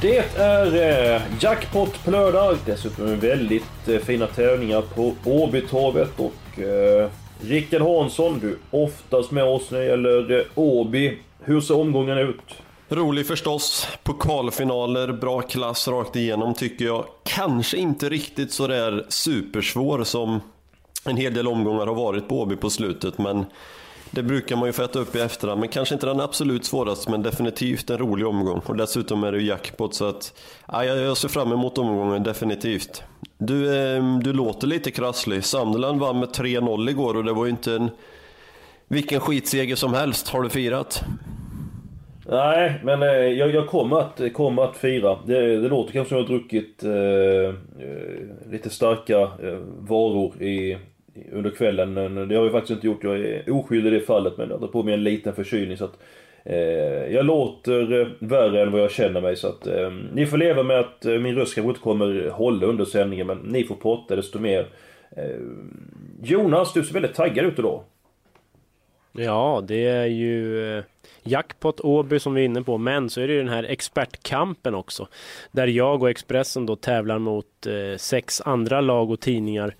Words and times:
Det 0.00 0.36
är 0.36 1.14
eh, 1.14 1.22
jackpot 1.40 2.04
på 2.04 2.10
lördag. 2.10 2.56
Dessutom 2.66 3.20
väldigt 3.20 3.88
eh, 3.88 3.98
fina 3.98 4.26
tävlingar 4.26 4.82
på 4.82 5.14
Åbytorvet. 5.24 6.10
Och 6.16 6.58
eh, 6.60 7.10
Rickard 7.40 7.82
Hansson, 7.82 8.38
du 8.38 8.50
är 8.50 8.56
oftast 8.70 9.30
med 9.30 9.44
oss 9.44 9.70
när 9.70 9.78
det 9.78 9.84
gäller 9.84 10.38
eh, 10.38 10.44
Åby. 10.54 11.18
Hur 11.42 11.60
ser 11.60 11.76
omgången 11.76 12.18
ut? 12.18 12.40
Rolig 12.88 13.26
förstås. 13.26 13.88
Pokalfinaler, 14.02 15.12
bra 15.12 15.40
klass 15.40 15.88
rakt 15.88 16.16
igenom 16.16 16.54
tycker 16.54 16.84
jag. 16.84 17.04
Kanske 17.24 17.76
inte 17.76 18.08
riktigt 18.08 18.52
så 18.52 18.66
där 18.66 19.06
supersvår 19.08 20.04
som 20.04 20.40
en 21.04 21.16
hel 21.16 21.34
del 21.34 21.48
omgångar 21.48 21.86
har 21.86 21.94
varit 21.94 22.28
på 22.28 22.40
Åby 22.40 22.56
på 22.56 22.70
slutet, 22.70 23.18
men 23.18 23.46
det 24.10 24.22
brukar 24.22 24.56
man 24.56 24.66
ju 24.66 24.72
få 24.72 24.82
äta 24.82 24.98
upp 24.98 25.16
i 25.16 25.20
efterhand, 25.20 25.60
men 25.60 25.68
kanske 25.68 25.94
inte 25.94 26.06
den 26.06 26.20
absolut 26.20 26.64
svåraste, 26.64 27.10
men 27.10 27.22
definitivt 27.22 27.90
en 27.90 27.98
rolig 27.98 28.26
omgång. 28.26 28.62
Och 28.66 28.76
dessutom 28.76 29.24
är 29.24 29.32
det 29.32 29.38
ju 29.38 29.46
jackpot, 29.46 29.94
så 29.94 30.04
att 30.08 30.34
ja, 30.72 30.84
jag 30.84 31.16
ser 31.16 31.28
fram 31.28 31.52
emot 31.52 31.78
omgången, 31.78 32.22
definitivt. 32.22 33.02
Du, 33.38 33.76
eh, 33.76 34.18
du 34.18 34.32
låter 34.32 34.66
lite 34.66 34.90
krasslig. 34.90 35.44
Sunderland 35.44 36.00
vann 36.00 36.18
med 36.20 36.28
3-0 36.28 36.90
igår 36.90 37.16
och 37.16 37.24
det 37.24 37.32
var 37.32 37.44
ju 37.44 37.50
inte 37.50 37.72
en 37.72 37.90
vilken 38.88 39.20
skitseger 39.20 39.76
som 39.76 39.94
helst. 39.94 40.28
Har 40.28 40.42
du 40.42 40.48
firat? 40.48 41.04
Nej, 42.30 42.80
men 42.82 43.02
eh, 43.02 43.08
jag, 43.08 43.54
jag 43.54 43.66
kommer, 43.66 44.00
att, 44.00 44.32
kommer 44.34 44.64
att 44.64 44.76
fira. 44.76 45.18
Det, 45.26 45.56
det 45.56 45.68
låter 45.68 45.92
kanske 45.92 46.08
som 46.08 46.18
jag 46.18 46.24
har 46.24 46.28
druckit 46.28 46.84
eh, 46.84 46.90
eh, 47.86 48.50
lite 48.50 48.70
starka 48.70 49.20
eh, 49.20 49.58
varor 49.78 50.42
i, 50.42 50.78
under 51.32 51.50
kvällen. 51.50 51.94
Det 52.28 52.36
har 52.36 52.44
jag 52.44 52.52
faktiskt 52.52 52.70
inte 52.70 52.86
gjort. 52.86 53.04
Jag 53.04 53.20
är 53.20 53.50
oskyldig 53.52 53.92
i 53.92 53.98
det 53.98 54.00
fallet. 54.00 54.36
Men 54.36 54.50
jag 54.50 54.58
har 54.58 54.66
på 54.66 54.82
mig 54.82 54.94
en 54.94 55.04
liten 55.04 55.34
förkylning. 55.34 55.76
Så 55.76 55.84
att, 55.84 55.98
eh, 56.44 57.14
jag 57.14 57.24
låter 57.24 58.00
eh, 58.00 58.06
värre 58.18 58.62
än 58.62 58.72
vad 58.72 58.80
jag 58.80 58.90
känner 58.90 59.20
mig. 59.20 59.36
Så 59.36 59.48
att, 59.48 59.66
eh, 59.66 59.92
ni 60.12 60.26
får 60.26 60.36
leva 60.36 60.62
med 60.62 60.80
att 60.80 61.04
eh, 61.04 61.18
min 61.18 61.34
röst 61.34 61.54
kanske 61.54 61.68
inte 61.68 61.80
kommer 61.80 62.30
hålla 62.30 62.66
under 62.66 62.84
sändningen. 62.84 63.26
Men 63.26 63.38
ni 63.38 63.64
får 63.64 63.74
prata 63.74 64.16
desto 64.16 64.38
mer. 64.38 64.66
Eh, 65.16 65.40
Jonas, 66.22 66.72
du 66.72 66.84
ser 66.84 66.94
väldigt 66.94 67.14
taggad 67.14 67.46
ut 67.46 67.58
idag. 67.58 67.82
Ja, 69.12 69.64
det 69.68 69.86
är 69.86 70.06
ju 70.06 70.62
eh, 70.76 70.84
jackpot 71.22 71.80
Åby 71.80 72.18
som 72.18 72.34
vi 72.34 72.40
är 72.40 72.44
inne 72.44 72.62
på, 72.62 72.78
men 72.78 73.10
så 73.10 73.20
är 73.20 73.28
det 73.28 73.32
ju 73.32 73.38
den 73.38 73.48
här 73.48 73.64
expertkampen 73.64 74.74
också. 74.74 75.08
Där 75.52 75.66
jag 75.66 76.02
och 76.02 76.10
Expressen 76.10 76.66
då 76.66 76.76
tävlar 76.76 77.18
mot 77.18 77.66
eh, 77.66 77.96
sex 77.96 78.40
andra 78.40 78.80
lag 78.80 79.10
och 79.10 79.20
tidningar 79.20 79.74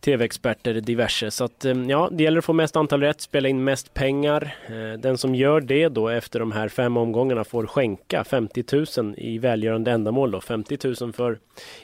tv-experter 0.00 0.74
diverse. 0.74 1.30
Så 1.30 1.44
att, 1.44 1.64
eh, 1.64 1.74
ja, 1.88 2.08
det 2.12 2.24
gäller 2.24 2.38
att 2.38 2.44
få 2.44 2.52
mest 2.52 2.76
antal 2.76 3.00
rätt, 3.00 3.20
spela 3.20 3.48
in 3.48 3.64
mest 3.64 3.94
pengar. 3.94 4.56
Eh, 4.66 4.98
den 4.98 5.18
som 5.18 5.34
gör 5.34 5.60
det 5.60 5.88
då 5.88 6.08
efter 6.08 6.40
de 6.40 6.52
här 6.52 6.68
fem 6.68 6.96
omgångarna 6.96 7.44
får 7.44 7.66
skänka 7.66 8.24
50 8.24 8.64
000 9.02 9.14
i 9.16 9.38
välgörande 9.38 9.90
ändamål 9.90 10.30
då. 10.30 10.40
50 10.40 10.78
000 11.00 11.12
för 11.12 11.38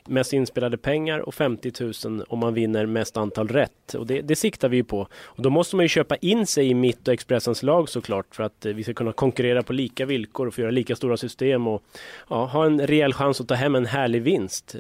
mest 0.05 0.33
inspelade 0.33 0.77
pengar 0.77 1.19
och 1.19 1.35
50 1.35 1.73
000 2.09 2.25
om 2.29 2.39
man 2.39 2.55
vinner 2.55 2.87
mest 2.87 3.17
antal 3.17 3.49
rätt. 3.49 3.95
Och 3.95 4.07
det, 4.07 4.21
det 4.21 4.37
siktar 4.37 4.69
vi 4.69 4.77
ju 4.77 4.85
på. 4.85 5.09
Och 5.23 5.43
då 5.43 5.51
måste 5.51 5.77
man 5.77 5.85
ju 5.85 5.89
köpa 5.89 6.17
in 6.17 6.47
sig 6.47 6.69
i 6.69 6.75
mitt 6.75 7.09
och 7.09 7.15
Expressens 7.15 7.63
lag 7.63 7.89
såklart 7.89 8.35
för 8.35 8.43
att 8.43 8.67
eh, 8.67 8.73
vi 8.73 8.83
ska 8.83 8.95
kunna 8.95 9.13
konkurrera 9.13 9.63
på 9.63 9.73
lika 9.73 10.07
villkor 10.07 10.47
och 10.47 10.55
få 10.55 10.61
göra 10.61 10.71
lika 10.71 10.97
stora 10.97 11.17
system 11.17 11.67
och 11.67 11.83
ja, 12.29 12.45
ha 12.45 12.67
en 12.67 12.87
rejäl 12.87 13.13
chans 13.13 13.41
att 13.41 13.49
ta 13.49 13.55
hem 13.55 13.75
en 13.75 13.87
härlig 13.87 14.23
vinst. 14.23 14.77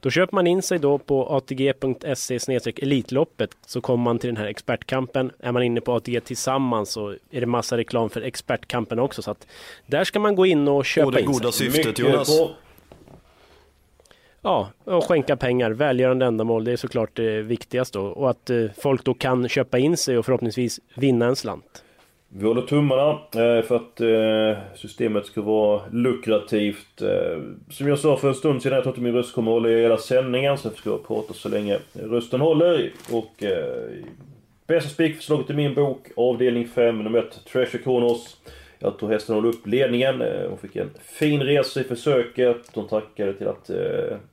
Då 0.00 0.10
köper 0.10 0.34
man 0.34 0.46
in 0.46 0.62
sig 0.62 0.78
då 0.78 0.98
på 0.98 1.36
atg.se 1.36 2.40
Elitloppet 2.78 3.50
så 3.66 3.80
kommer 3.80 4.04
man 4.04 4.18
till 4.18 4.28
den 4.28 4.36
här 4.36 4.46
expertkampen. 4.46 5.30
Är 5.38 5.52
man 5.52 5.62
inne 5.62 5.80
på 5.80 5.92
ATG 5.92 6.20
tillsammans 6.20 6.90
så 6.90 7.08
är 7.30 7.40
det 7.40 7.46
massa 7.46 7.76
reklam 7.76 8.10
för 8.10 8.22
expertkampen 8.22 8.98
också. 8.98 9.22
Så 9.22 9.30
att 9.30 9.46
där 9.86 10.04
ska 10.04 10.20
man 10.20 10.34
gå 10.34 10.46
in 10.46 10.68
och 10.68 10.84
köpa 10.84 11.06
Och 11.06 11.12
det 11.12 11.20
in 11.20 11.26
goda 11.26 11.52
sig. 11.52 11.70
syftet 11.70 11.98
Jonas. 11.98 12.38
bra. 12.38 12.50
Ja, 14.42 14.68
och 14.84 15.04
skänka 15.04 15.36
pengar, 15.36 15.70
välgörande 15.70 16.26
ändamål, 16.26 16.64
det 16.64 16.72
är 16.72 16.76
såklart 16.76 17.10
det 17.16 17.42
viktigaste 17.42 17.98
då. 17.98 18.04
Och 18.04 18.30
att 18.30 18.50
eh, 18.50 18.64
folk 18.78 19.04
då 19.04 19.14
kan 19.14 19.48
köpa 19.48 19.78
in 19.78 19.96
sig 19.96 20.18
och 20.18 20.24
förhoppningsvis 20.24 20.80
vinna 20.94 21.26
en 21.26 21.36
slant. 21.36 21.84
Vi 22.32 22.46
håller 22.46 22.62
tummarna 22.62 23.10
eh, 23.10 23.62
för 23.62 23.76
att 23.76 24.00
eh, 24.00 24.62
systemet 24.74 25.26
ska 25.26 25.42
vara 25.42 25.82
lukrativt. 25.92 27.02
Eh, 27.02 27.38
som 27.70 27.88
jag 27.88 27.98
sa 27.98 28.16
för 28.16 28.28
en 28.28 28.34
stund 28.34 28.62
sedan, 28.62 28.72
jag 28.72 28.82
tror 28.82 28.92
inte 28.92 29.02
min 29.02 29.14
röst 29.14 29.34
kommer 29.34 29.50
att 29.50 29.54
hålla 29.54 29.68
i 29.68 29.82
hela 29.82 29.98
sändningen, 29.98 30.58
så 30.58 30.68
jag 30.68 30.76
ska 30.76 30.98
prata 30.98 31.34
så 31.34 31.48
länge 31.48 31.78
rösten 31.92 32.40
håller. 32.40 32.92
Och 33.12 33.44
bästa 34.66 34.90
spikförslaget 34.90 35.50
i 35.50 35.54
min 35.54 35.74
bok, 35.74 36.06
avdelning 36.16 36.68
5, 36.68 37.04
nummer 37.04 37.18
1, 37.18 37.44
Treasure 37.52 37.82
Kronos. 37.82 38.36
Jag 38.78 38.98
tror 38.98 39.10
hästen 39.10 39.34
håller 39.34 39.48
upp 39.48 39.66
ledningen. 39.66 40.22
Hon 40.48 40.58
fick 40.58 40.76
en 40.76 40.90
fin 41.02 41.42
resa 41.42 41.80
i 41.80 41.84
försöket. 41.84 42.70
Hon 42.74 42.88
tackade 42.88 43.34
till 43.34 43.48
att 43.48 43.70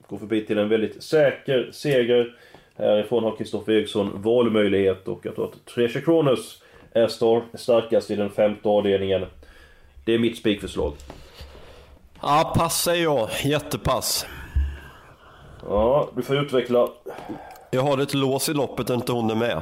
gå 0.07 0.17
förbi 0.17 0.45
till 0.45 0.57
en 0.57 0.69
väldigt 0.69 1.03
säker 1.03 1.69
seger. 1.71 2.35
Härifrån 2.75 3.23
har 3.23 3.35
Kristoffer 3.35 3.73
Eriksson 3.73 4.21
valmöjlighet 4.21 5.07
och 5.07 5.25
jag 5.25 5.35
tror 5.35 5.45
att 5.45 5.65
Treasure 5.65 6.01
Kronos 6.01 6.63
är 6.93 7.07
star- 7.07 7.43
starkast 7.57 8.11
i 8.11 8.15
den 8.15 8.29
femte 8.29 8.69
avdelningen. 8.69 9.25
Det 10.05 10.13
är 10.13 10.19
mitt 10.19 10.37
spikförslag. 10.37 10.93
Ja, 12.21 12.53
pass 12.57 12.81
säger 12.83 13.03
jag. 13.03 13.29
Jättepass. 13.43 14.25
Ja, 15.69 16.09
du 16.15 16.21
får 16.21 16.35
utveckla. 16.37 16.87
Jag 17.71 17.81
har 17.81 17.97
ett 17.97 18.13
lås 18.13 18.49
i 18.49 18.53
loppet, 18.53 18.89
inte 18.89 19.11
hon 19.11 19.29
är 19.29 19.35
med. 19.35 19.61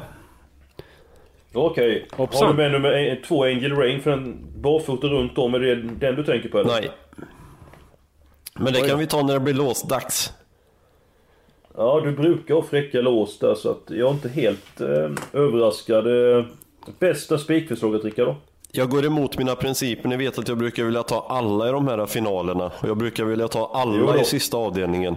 Okej. 1.54 2.08
Hoppsan. 2.12 2.42
Har 2.48 2.54
du 2.54 2.58
med 2.58 2.72
nummer 2.72 2.92
en- 2.92 3.22
två 3.22 3.44
Angel 3.44 3.76
Rain 3.76 4.02
för 4.02 4.12
en 4.12 4.38
barfota 4.58 5.08
runt 5.08 5.38
om? 5.38 5.54
Är 5.54 5.60
det 5.60 5.76
den 5.76 6.16
du 6.16 6.24
tänker 6.24 6.50
på 6.50 6.60
eller? 6.60 6.72
Nej. 6.82 6.90
Men 8.54 8.74
det 8.74 8.82
kan 8.90 9.00
vi 9.00 9.08
ta 9.08 9.22
när 9.22 9.34
det 9.34 9.40
blir 9.40 9.54
låsdags. 9.54 10.34
Ja, 11.78 12.02
du 12.04 12.12
brukar 12.12 12.56
ha 12.56 12.62
fräcka 12.62 13.02
lås 13.02 13.40
där 13.40 13.56
så 13.56 13.72
att 13.72 13.84
jag 13.88 14.10
är 14.10 14.12
inte 14.14 14.30
helt 14.30 14.82
eh, 14.82 15.10
överraskad. 15.34 16.08
Eh, 16.38 16.46
bästa 17.00 17.38
spikförslaget 17.38 18.04
Rickard 18.06 18.28
då? 18.28 18.36
Jag 18.72 18.90
går 18.90 19.06
emot 19.06 19.38
mina 19.38 19.56
principer. 19.56 20.10
Ni 20.10 20.18
vet 20.18 20.40
att 20.40 20.48
jag 20.48 20.58
brukar 20.58 20.84
vilja 20.84 21.04
ta 21.04 21.26
alla 21.30 21.70
i 21.70 21.72
de 21.72 21.88
här 21.88 22.06
finalerna. 22.06 22.66
Och 22.66 22.90
jag 22.90 22.98
brukar 22.98 23.26
vilja 23.26 23.48
ta 23.48 23.72
alla 23.74 24.22
i 24.22 24.24
sista 24.26 24.58
avdelningen. 24.58 25.16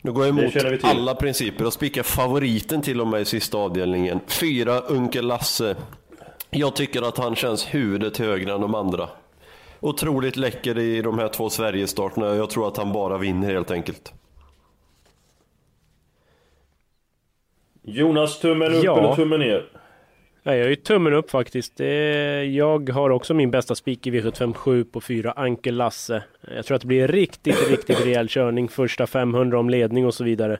Nu 0.00 0.12
går 0.12 0.26
jag 0.26 0.38
emot 0.38 0.84
alla 0.84 1.14
principer 1.14 1.66
och 1.66 1.72
spikar 1.72 2.02
favoriten 2.02 2.82
till 2.82 3.00
och 3.00 3.06
med 3.06 3.20
i 3.20 3.24
sista 3.24 3.58
avdelningen. 3.58 4.20
Fyra, 4.26 4.80
Unkel 4.80 5.26
Lasse. 5.26 5.76
Jag 6.50 6.76
tycker 6.76 7.02
att 7.02 7.18
han 7.18 7.34
känns 7.36 7.74
huvudet 7.74 8.18
högre 8.18 8.52
än 8.54 8.60
de 8.60 8.74
andra. 8.74 9.08
Otroligt 9.80 10.36
läcker 10.36 10.78
i 10.78 11.02
de 11.02 11.18
här 11.18 11.28
två 11.28 11.50
Sverigestarterna. 11.50 12.34
Jag 12.34 12.50
tror 12.50 12.68
att 12.68 12.76
han 12.76 12.92
bara 12.92 13.18
vinner 13.18 13.52
helt 13.54 13.70
enkelt. 13.70 14.12
Jonas, 17.82 18.40
tummen 18.40 18.74
upp 18.74 18.84
Ja. 18.84 18.98
eller 18.98 19.14
tummen 19.14 19.40
ner? 19.40 19.68
Nej, 20.44 20.58
jag 20.58 20.66
är 20.66 20.70
ju 20.70 20.76
tummen 20.76 21.12
upp 21.12 21.30
faktiskt. 21.30 21.76
Det 21.76 22.44
jag 22.44 22.90
har 22.90 23.10
också 23.10 23.34
min 23.34 23.50
bästa 23.50 23.74
spik 23.74 24.06
i 24.06 24.10
V757 24.10 24.84
på 24.84 25.00
4, 25.00 25.32
Ankel 25.32 25.74
Lasse. 25.74 26.22
Jag 26.54 26.66
tror 26.66 26.74
att 26.74 26.80
det 26.80 26.86
blir 26.86 27.08
riktigt, 27.08 27.70
riktigt 27.70 28.06
rejäl 28.06 28.28
körning 28.28 28.68
första 28.68 29.06
500 29.06 29.58
om 29.58 29.70
ledning 29.70 30.06
och 30.06 30.14
så 30.14 30.24
vidare. 30.24 30.58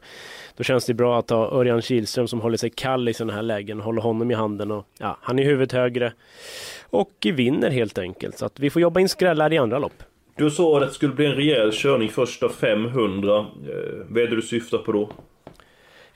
Då 0.57 0.65
känns 0.65 0.87
det 0.87 0.95
bra 0.95 1.19
att 1.19 1.31
ha 1.31 1.51
Örjan 1.51 1.83
Kihlström 1.83 2.29
som 2.29 2.41
håller 2.41 2.57
sig 2.57 2.71
kall 2.71 3.09
i 3.09 3.15
sådana 3.15 3.33
här 3.33 3.43
lägen, 3.43 3.81
håller 3.81 4.03
honom 4.03 4.31
i 4.31 4.35
handen 4.35 4.71
och 4.71 4.87
ja, 4.99 5.17
han 5.21 5.39
är 5.39 5.45
huvudet 5.45 5.73
högre 5.73 6.13
och 6.91 7.27
vinner 7.35 7.71
helt 7.71 7.99
enkelt. 7.99 8.39
Så 8.39 8.47
att 8.47 8.61
vi 8.61 8.71
får 8.71 8.83
jobba 8.83 9.01
in 9.01 9.09
skrällar 9.09 9.53
i 9.53 9.59
andra 9.59 9.79
lopp. 9.79 10.03
Du 10.37 10.51
sa 10.51 10.77
att 10.77 10.89
det 10.89 10.95
skulle 10.95 11.15
bli 11.15 11.27
en 11.27 11.35
rejäl 11.35 11.73
körning 11.73 12.09
första 12.09 12.49
500. 12.49 13.39
Eh, 13.39 13.45
vad 14.09 14.23
är 14.23 14.27
det 14.27 14.37
du 14.37 14.43
syftar 14.43 14.79
på 14.79 14.93
då? 14.93 15.11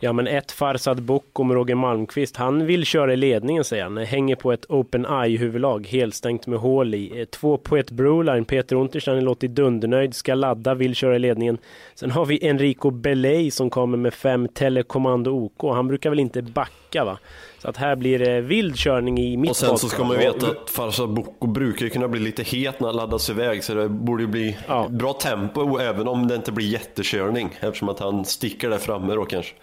Ja 0.00 0.12
men 0.12 0.26
ett 0.26 0.52
Farsad 0.52 1.02
Bocco 1.02 1.44
med 1.44 1.54
Roger 1.54 1.74
Malmqvist, 1.74 2.36
han 2.36 2.66
vill 2.66 2.84
köra 2.84 3.12
i 3.12 3.16
ledningen 3.16 3.64
säger 3.64 3.82
han. 3.82 3.96
Hänger 3.96 4.36
på 4.36 4.52
ett 4.52 4.66
Open 4.68 5.06
Eye 5.06 5.38
huvudlag, 5.38 5.86
helstängt 5.86 6.46
med 6.46 6.58
hål 6.58 6.94
i. 6.94 7.20
Eh, 7.20 7.24
två 7.24 7.56
Poet 7.56 7.90
Broline, 7.90 8.44
Peter 8.44 8.76
Unterstein 8.76 9.24
låter 9.24 9.48
dundernöjd, 9.48 10.14
ska 10.14 10.34
ladda, 10.34 10.74
vill 10.74 10.94
köra 10.94 11.16
i 11.16 11.18
ledningen. 11.18 11.58
Sen 11.94 12.10
har 12.10 12.26
vi 12.26 12.46
Enrico 12.48 12.90
Belay 12.90 13.50
som 13.50 13.70
kommer 13.70 13.98
med 13.98 14.14
fem 14.14 14.48
Telekommando 14.48 15.30
OK. 15.30 15.74
Han 15.74 15.88
brukar 15.88 16.10
väl 16.10 16.20
inte 16.20 16.42
backa 16.42 17.04
va? 17.04 17.18
Så 17.58 17.68
att 17.68 17.76
här 17.76 17.96
blir 17.96 18.18
det 18.18 18.40
vild 18.40 18.76
körning 18.76 19.18
i 19.18 19.36
mitt 19.36 19.50
Och 19.50 19.56
sen 19.56 19.78
så 19.78 19.88
ska 19.88 20.04
man 20.04 20.18
veta 20.18 20.46
att 20.46 20.70
Farsad 20.70 21.14
Bocco 21.14 21.46
brukar 21.46 21.88
kunna 21.88 22.08
bli 22.08 22.20
lite 22.20 22.42
het 22.42 22.80
när 22.80 22.88
han 22.88 22.96
laddas 22.96 23.30
iväg 23.30 23.64
så 23.64 23.74
det 23.74 23.88
borde 23.88 24.26
bli 24.26 24.56
ja. 24.68 24.88
bra 24.90 25.12
tempo 25.12 25.78
även 25.78 26.08
om 26.08 26.26
det 26.26 26.34
inte 26.34 26.52
blir 26.52 26.66
jättekörning 26.66 27.50
eftersom 27.60 27.88
att 27.88 28.00
han 28.00 28.24
sticker 28.24 28.70
där 28.70 28.78
framme 28.78 29.14
då 29.14 29.24
kanske. 29.24 29.54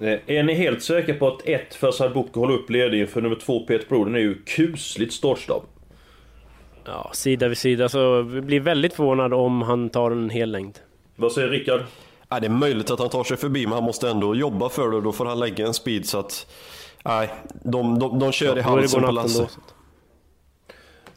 Eh, 0.00 0.18
är 0.26 0.42
ni 0.42 0.54
helt 0.54 0.82
säkra 0.82 1.14
på 1.14 1.28
att 1.28 1.48
ett 1.48 1.74
Farsad 1.74 2.12
Bocco 2.12 2.40
håller 2.40 2.54
upp 2.54 2.70
ledningen 2.70 3.06
för 3.06 3.20
nummer 3.20 3.36
två 3.36 3.60
Peter 3.60 3.86
Broden 3.88 4.14
är 4.14 4.18
ju 4.18 4.42
kusligt 4.42 5.12
startsnabb? 5.12 5.62
Ja, 6.84 7.10
sida 7.14 7.48
vid 7.48 7.58
sida 7.58 7.88
så 7.88 8.22
vi 8.22 8.40
blir 8.40 8.60
väldigt 8.60 8.94
förvånad 8.94 9.34
om 9.34 9.62
han 9.62 9.90
tar 9.90 10.10
en 10.10 10.30
hel 10.30 10.52
längd. 10.52 10.78
Vad 11.16 11.32
säger 11.32 11.48
Rickard? 11.48 11.80
Ja, 12.28 12.40
det 12.40 12.46
är 12.46 12.50
möjligt 12.50 12.90
att 12.90 12.98
han 12.98 13.08
tar 13.08 13.24
sig 13.24 13.36
förbi 13.36 13.66
men 13.66 13.72
han 13.72 13.84
måste 13.84 14.10
ändå 14.10 14.34
jobba 14.34 14.68
för 14.68 14.90
det 14.90 14.96
och 14.96 15.02
då 15.02 15.12
får 15.12 15.26
han 15.26 15.38
lägga 15.38 15.66
en 15.66 15.74
speed 15.74 16.06
så 16.06 16.18
att... 16.18 16.46
Nej, 17.04 17.30
de, 17.64 17.98
de, 17.98 18.18
de 18.18 18.32
kör 18.32 18.48
ja, 18.48 18.58
i 18.58 18.60
halsen 18.60 19.02
på 19.02 19.10
Lasse. 19.10 19.48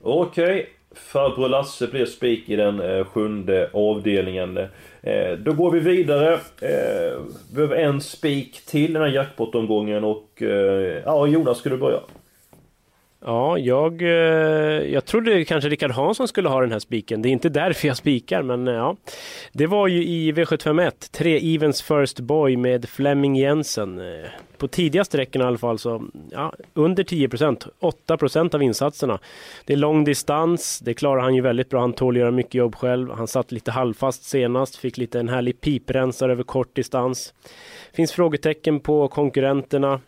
Okej, 0.02 0.44
okay. 0.44 0.66
farbror 0.96 1.50
Lasse 1.50 1.88
blir 1.88 2.06
spik 2.06 2.50
i 2.50 2.56
den 2.56 2.80
eh, 2.80 3.06
sjunde 3.06 3.70
avdelningen. 3.74 4.60
Eh, 5.06 5.38
då 5.38 5.54
går 5.54 5.72
vi 5.72 5.80
vidare. 5.80 6.34
Eh, 6.62 7.20
vi 7.50 7.56
behöver 7.56 7.76
en 7.76 8.02
spik 8.02 8.66
till 8.66 8.94
den 8.94 9.02
här 9.02 9.10
jackpot-omgången 9.10 10.04
och... 10.04 10.42
Eh, 10.42 11.02
ja, 11.06 11.28
Jonas, 11.28 11.58
ska 11.58 11.70
du 11.70 11.78
börja? 11.78 12.00
Ja, 13.26 13.58
jag, 13.58 14.02
jag 14.92 15.06
trodde 15.06 15.46
kanske 15.46 15.70
Rickard 15.70 15.92
Hansson 15.92 16.28
skulle 16.28 16.50
ha 16.50 16.62
den 16.62 16.72
här 16.72 16.80
spiken. 16.80 17.22
Det 17.22 17.30
är 17.30 17.32
inte 17.32 17.50
därför 17.50 17.88
jag 17.88 17.98
spikar, 17.98 18.42
men 18.42 18.68
ja. 18.68 18.96
Det 19.52 19.68
var 19.68 19.88
ju 19.88 20.04
i 20.04 20.32
V751, 20.32 20.92
3-Evens 21.18 21.82
First 21.84 22.20
Boy 22.20 22.58
med 22.58 22.90
Flemming 22.90 23.36
Jensen. 23.36 24.02
På 24.58 24.68
tidiga 24.68 25.06
sträckorna 25.06 25.46
i 25.46 25.48
alla 25.48 25.58
fall 25.58 25.80
så, 25.80 26.04
ja, 26.32 26.54
under 26.74 27.04
10 27.04 27.30
procent, 27.30 27.68
8 27.80 28.18
procent 28.18 28.54
av 28.54 28.64
insatserna. 28.64 29.20
Det 29.66 29.74
är 29.74 29.78
lång 29.78 30.04
distans, 30.04 30.80
det 30.80 30.94
klarar 30.94 31.22
han 31.22 31.36
ju 31.36 31.42
väldigt 31.42 31.70
bra. 31.70 31.82
Han 31.82 31.94
tål 31.94 32.16
att 32.16 32.20
göra 32.20 32.32
mycket 32.32 32.54
jobb 32.54 32.76
själv. 32.76 33.12
Han 33.12 33.28
satt 33.28 33.52
lite 33.52 33.72
halvfast 33.72 34.24
senast, 34.24 34.76
fick 34.76 34.98
lite 34.98 35.20
en 35.20 35.30
härlig 35.30 35.62
piprensare 35.62 36.32
över 36.32 36.44
kort 36.44 36.76
distans. 36.76 37.34
Finns 37.94 38.12
frågetecken 38.12 38.80
på 38.80 39.08
konkurrenterna. 39.08 40.00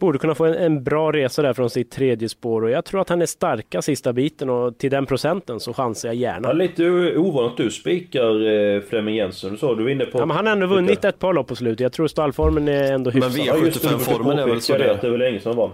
Borde 0.00 0.18
kunna 0.18 0.34
få 0.34 0.44
en, 0.44 0.54
en, 0.54 0.84
bra 0.84 1.12
resa 1.12 1.42
där 1.42 1.52
från 1.52 1.70
sitt 1.70 1.90
tredje 1.90 2.28
spår 2.28 2.62
och 2.62 2.70
jag 2.70 2.84
tror 2.84 3.00
att 3.00 3.08
han 3.08 3.22
är 3.22 3.26
starka 3.26 3.82
sista 3.82 4.12
biten 4.12 4.50
och 4.50 4.78
till 4.78 4.90
den 4.90 5.06
procenten 5.06 5.60
så 5.60 5.72
chansar 5.72 6.08
jag 6.08 6.16
gärna. 6.16 6.48
Ja, 6.48 6.52
lite 6.52 6.84
ovanligt 7.16 7.56
du 7.56 7.70
spikar 7.70 8.46
eh, 8.46 8.80
Flemming 8.80 9.14
Jensen. 9.14 9.50
Du 9.52 9.56
sa 9.56 9.74
du 9.74 9.82
var 9.82 9.90
inne 9.90 10.04
på... 10.04 10.18
Ja, 10.18 10.26
men 10.26 10.36
han 10.36 10.46
har 10.46 10.52
ändå 10.52 10.66
vunnit 10.66 11.04
ett 11.04 11.18
par 11.18 11.32
lopp 11.32 11.46
på 11.48 11.56
slutet. 11.56 11.80
Jag 11.80 11.92
tror 11.92 12.06
stallformen 12.06 12.68
är 12.68 12.92
ändå 12.92 13.10
hyfsad. 13.10 13.32
Men 13.36 13.46
V75-formen 13.46 14.38
är 14.38 14.46
väl 14.46 14.60
sådär? 14.60 14.98
Det 15.00 15.06
är 15.06 15.10
väl 15.10 15.20
länge 15.20 15.40
sedan 15.40 15.56
vann. 15.56 15.70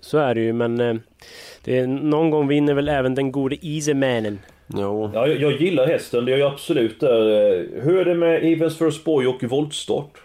Så 0.00 0.18
är 0.18 0.34
det 0.34 0.40
ju 0.40 0.52
men 0.52 0.80
eh, 0.80 0.94
det 1.64 1.78
är, 1.78 1.86
någon 1.86 2.30
gång 2.30 2.48
vinner 2.48 2.74
väl 2.74 2.88
även 2.88 3.14
den 3.14 3.32
gode 3.32 3.56
Easymanen. 3.62 4.38
No. 4.66 5.10
Ja, 5.14 5.26
jag, 5.26 5.40
jag, 5.40 5.60
gillar 5.60 5.86
hästen, 5.86 6.24
det 6.24 6.30
gör 6.30 6.38
jag 6.38 6.52
absolut 6.52 7.00
där. 7.00 7.20
Hur 7.82 7.98
är 7.98 8.04
det 8.04 8.14
med 8.14 8.52
Evens 8.52 8.78
First 8.78 9.04
Boy 9.04 9.26
och 9.26 9.44
voltstart? 9.44 10.22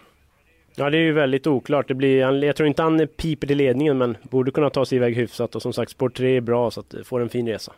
Ja, 0.78 0.90
det 0.90 0.96
är 0.96 1.02
ju 1.02 1.12
väldigt 1.12 1.46
oklart. 1.46 1.88
Det 1.88 1.94
blir, 1.94 2.44
jag 2.44 2.56
tror 2.56 2.66
inte 2.66 2.82
han 2.82 3.08
piper 3.16 3.50
i 3.50 3.54
ledningen, 3.54 3.98
men 3.98 4.16
borde 4.22 4.50
kunna 4.50 4.70
ta 4.70 4.86
sig 4.86 4.96
iväg 4.96 5.16
hyfsat. 5.16 5.54
Och 5.54 5.62
som 5.62 5.72
sagt, 5.72 5.90
sport 5.90 6.16
3 6.16 6.36
är 6.36 6.40
bra, 6.40 6.70
så 6.70 6.80
att 6.80 6.94
får 7.04 7.20
en 7.20 7.28
fin 7.28 7.48
resa. 7.48 7.72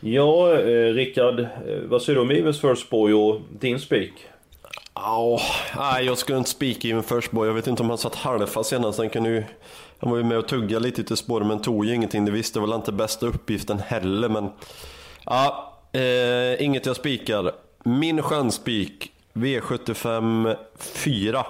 Ja, 0.00 0.58
eh, 0.60 0.92
Rickard. 0.92 1.40
Eh, 1.40 1.46
vad 1.88 2.02
säger 2.02 2.14
du 2.14 2.22
om 2.22 2.30
Evens 2.30 2.60
First 2.60 2.90
Boy 2.90 3.12
och 3.12 3.40
din 3.58 3.80
spik? 3.80 4.12
Ja, 4.94 5.40
nej, 5.76 6.04
jag 6.04 6.18
skulle 6.18 6.38
inte 6.38 6.50
spika 6.50 6.88
Even 6.88 7.02
First 7.02 7.30
Boy. 7.30 7.46
Jag 7.46 7.54
vet 7.54 7.66
inte 7.66 7.82
om 7.82 7.88
han 7.88 7.98
satt 7.98 8.14
halvfast 8.14 8.70
senast. 8.70 8.98
Han, 8.98 9.10
kunde 9.10 9.30
ju, 9.30 9.42
han 9.98 10.10
var 10.10 10.18
ju 10.18 10.24
med 10.24 10.38
och 10.38 10.48
tugga 10.48 10.78
lite 10.78 11.04
till 11.04 11.16
spåret, 11.16 11.46
men 11.46 11.62
tog 11.62 11.84
ju 11.84 11.94
ingenting. 11.94 12.24
Det 12.24 12.30
visste 12.30 12.60
väl 12.60 12.72
inte 12.72 12.92
bästa 12.92 13.26
uppgiften 13.26 13.78
heller, 13.78 14.28
men... 14.28 14.48
Ja, 15.26 15.74
eh, 15.92 16.64
inget 16.64 16.86
jag 16.86 16.96
spikar. 16.96 17.52
Min 17.84 18.22
chansspik, 18.22 19.12
V75 19.32 20.56
4. 20.78 21.46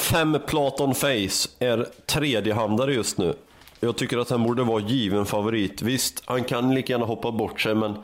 Fem 0.00 0.38
Platon 0.46 0.94
Face 0.94 1.48
är 1.58 1.86
tredjehandare 2.06 2.94
just 2.94 3.18
nu. 3.18 3.34
Jag 3.80 3.96
tycker 3.96 4.18
att 4.18 4.30
han 4.30 4.42
borde 4.42 4.62
vara 4.62 4.80
given 4.80 5.26
favorit. 5.26 5.82
Visst, 5.82 6.22
han 6.26 6.44
kan 6.44 6.74
lika 6.74 6.92
gärna 6.92 7.06
hoppa 7.06 7.32
bort 7.32 7.60
sig, 7.60 7.74
men 7.74 7.98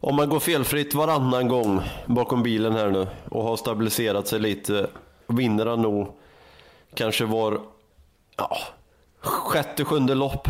om 0.00 0.16
man 0.16 0.28
går 0.28 0.40
felfritt 0.40 0.94
varannan 0.94 1.48
gång 1.48 1.80
bakom 2.06 2.42
bilen 2.42 2.72
här 2.72 2.90
nu 2.90 3.06
och 3.28 3.42
har 3.42 3.56
stabiliserat 3.56 4.28
sig 4.28 4.40
lite, 4.40 4.86
vinner 5.26 5.66
han 5.66 5.82
nog 5.82 6.08
kanske 6.94 7.24
var 7.24 7.60
ja, 8.36 8.58
sjätte, 9.20 9.84
sjunde 9.84 10.14
lopp. 10.14 10.48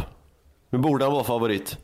Nu 0.71 0.79
borde 0.79 1.05
han 1.05 1.13
vara 1.15 1.25
favorit. 1.25 1.79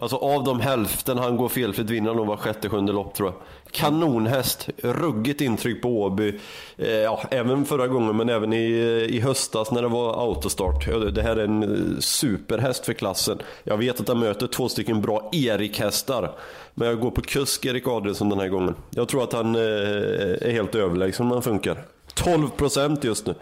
Alltså 0.00 0.16
av 0.16 0.44
de 0.44 0.60
hälften 0.60 1.18
han 1.18 1.36
går 1.36 1.48
felfritt 1.48 1.90
vinner 1.90 2.08
han 2.08 2.16
nog 2.16 2.26
var 2.26 2.36
sjätte, 2.36 2.68
sjunde 2.68 2.92
lopp 2.92 3.14
tror 3.14 3.28
jag. 3.28 3.36
Kanonhäst, 3.72 4.68
ruggigt 4.82 5.40
intryck 5.40 5.82
på 5.82 6.02
Åby. 6.02 6.38
Eh, 6.76 6.90
ja, 6.90 7.22
även 7.30 7.64
förra 7.64 7.88
gången 7.88 8.16
men 8.16 8.28
även 8.28 8.52
i, 8.52 8.66
i 9.10 9.20
höstas 9.20 9.70
när 9.70 9.82
det 9.82 9.88
var 9.88 10.28
autostart. 10.28 10.86
Det 11.14 11.22
här 11.22 11.36
är 11.36 11.44
en 11.44 11.62
eh, 11.62 11.98
superhäst 11.98 12.86
för 12.86 12.92
klassen. 12.92 13.38
Jag 13.64 13.76
vet 13.76 14.00
att 14.00 14.08
han 14.08 14.18
möter 14.18 14.46
två 14.46 14.68
stycken 14.68 15.00
bra 15.00 15.28
Erik-hästar. 15.32 16.32
Men 16.74 16.88
jag 16.88 17.00
går 17.00 17.10
på 17.10 17.20
kusk 17.20 17.64
Erik 17.64 17.88
Adrielsson 17.88 18.28
den 18.28 18.40
här 18.40 18.48
gången. 18.48 18.74
Jag 18.90 19.08
tror 19.08 19.22
att 19.22 19.32
han 19.32 19.54
eh, 19.54 19.60
är 19.60 20.50
helt 20.50 20.74
överlägsen 20.74 21.26
om 21.26 21.32
han 21.32 21.42
funkar. 21.42 21.84
12% 22.14 23.06
just 23.06 23.26
nu. 23.26 23.34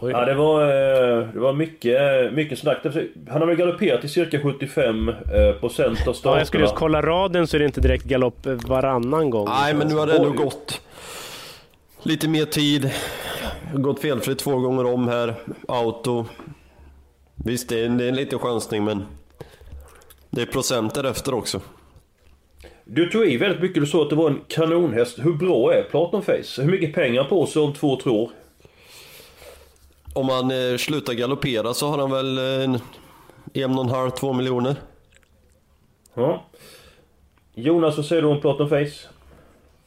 Ja, 0.00 0.24
det 0.24 0.34
var, 0.34 0.62
eh, 0.62 1.28
det 1.32 1.38
var 1.38 1.52
mycket, 1.52 2.32
mycket 2.32 2.58
snack. 2.58 2.78
Han 3.28 3.40
har 3.40 3.46
väl 3.46 3.56
galopperat 3.56 4.04
i 4.04 4.08
cirka 4.08 4.38
75% 4.38 5.08
eh, 5.08 5.60
procent 5.60 6.08
av 6.08 6.12
starterna. 6.12 6.34
Ja, 6.34 6.38
jag 6.38 6.46
skulle 6.46 6.62
just 6.62 6.74
kolla 6.74 7.02
raden 7.02 7.46
så 7.46 7.56
är 7.56 7.58
det 7.58 7.64
inte 7.64 7.80
direkt 7.80 8.04
galopp 8.04 8.46
varannan 8.46 9.30
gång. 9.30 9.48
Nej, 9.48 9.74
men 9.74 9.88
nu 9.88 9.94
har 9.94 10.06
det 10.06 10.16
ändå 10.16 10.30
gått 10.30 10.80
lite 12.02 12.28
mer 12.28 12.44
tid. 12.44 12.90
Gått 13.74 14.00
felfritt 14.00 14.38
två 14.38 14.58
gånger 14.58 14.86
om 14.86 15.08
här. 15.08 15.34
Auto. 15.68 16.24
Visst, 17.44 17.68
det 17.68 17.80
är 17.80 17.86
en, 17.86 17.98
det 17.98 18.04
är 18.04 18.08
en 18.08 18.16
liten 18.16 18.38
chansning, 18.38 18.84
men 18.84 19.06
det 20.30 20.42
är 20.42 20.46
procent 20.46 20.94
därefter 20.94 21.34
också. 21.34 21.60
Du 22.84 23.06
tog 23.06 23.26
i 23.26 23.36
väldigt 23.36 23.60
mycket. 23.60 23.82
Du 23.82 23.86
sa 23.86 24.02
att 24.02 24.10
det 24.10 24.16
var 24.16 24.30
en 24.30 24.40
kanonhäst. 24.48 25.18
Hur 25.18 25.32
bra 25.32 25.74
är 25.74 25.82
Platon 25.82 26.22
Face? 26.22 26.62
Hur 26.62 26.70
mycket 26.70 26.94
pengar 26.94 27.24
på 27.24 27.46
sig 27.46 27.62
om 27.62 27.72
två, 27.72 27.96
tre 27.96 28.12
år? 28.12 28.30
Om 30.16 30.28
han 30.28 30.50
eh, 30.50 30.76
slutar 30.76 31.12
galoppera 31.12 31.74
så 31.74 31.88
har 31.88 31.98
han 31.98 32.10
väl 32.10 32.38
eh, 32.38 32.80
en 33.62 33.78
och 33.78 33.84
en 33.84 33.90
halv, 33.90 34.10
två 34.10 34.32
miljoner. 34.32 34.76
Ja. 36.14 36.44
Jonas, 37.54 37.96
vad 37.96 38.06
säger 38.06 38.22
du 38.22 38.28
om 38.28 38.40
Platon 38.40 38.68
Face? 38.68 39.08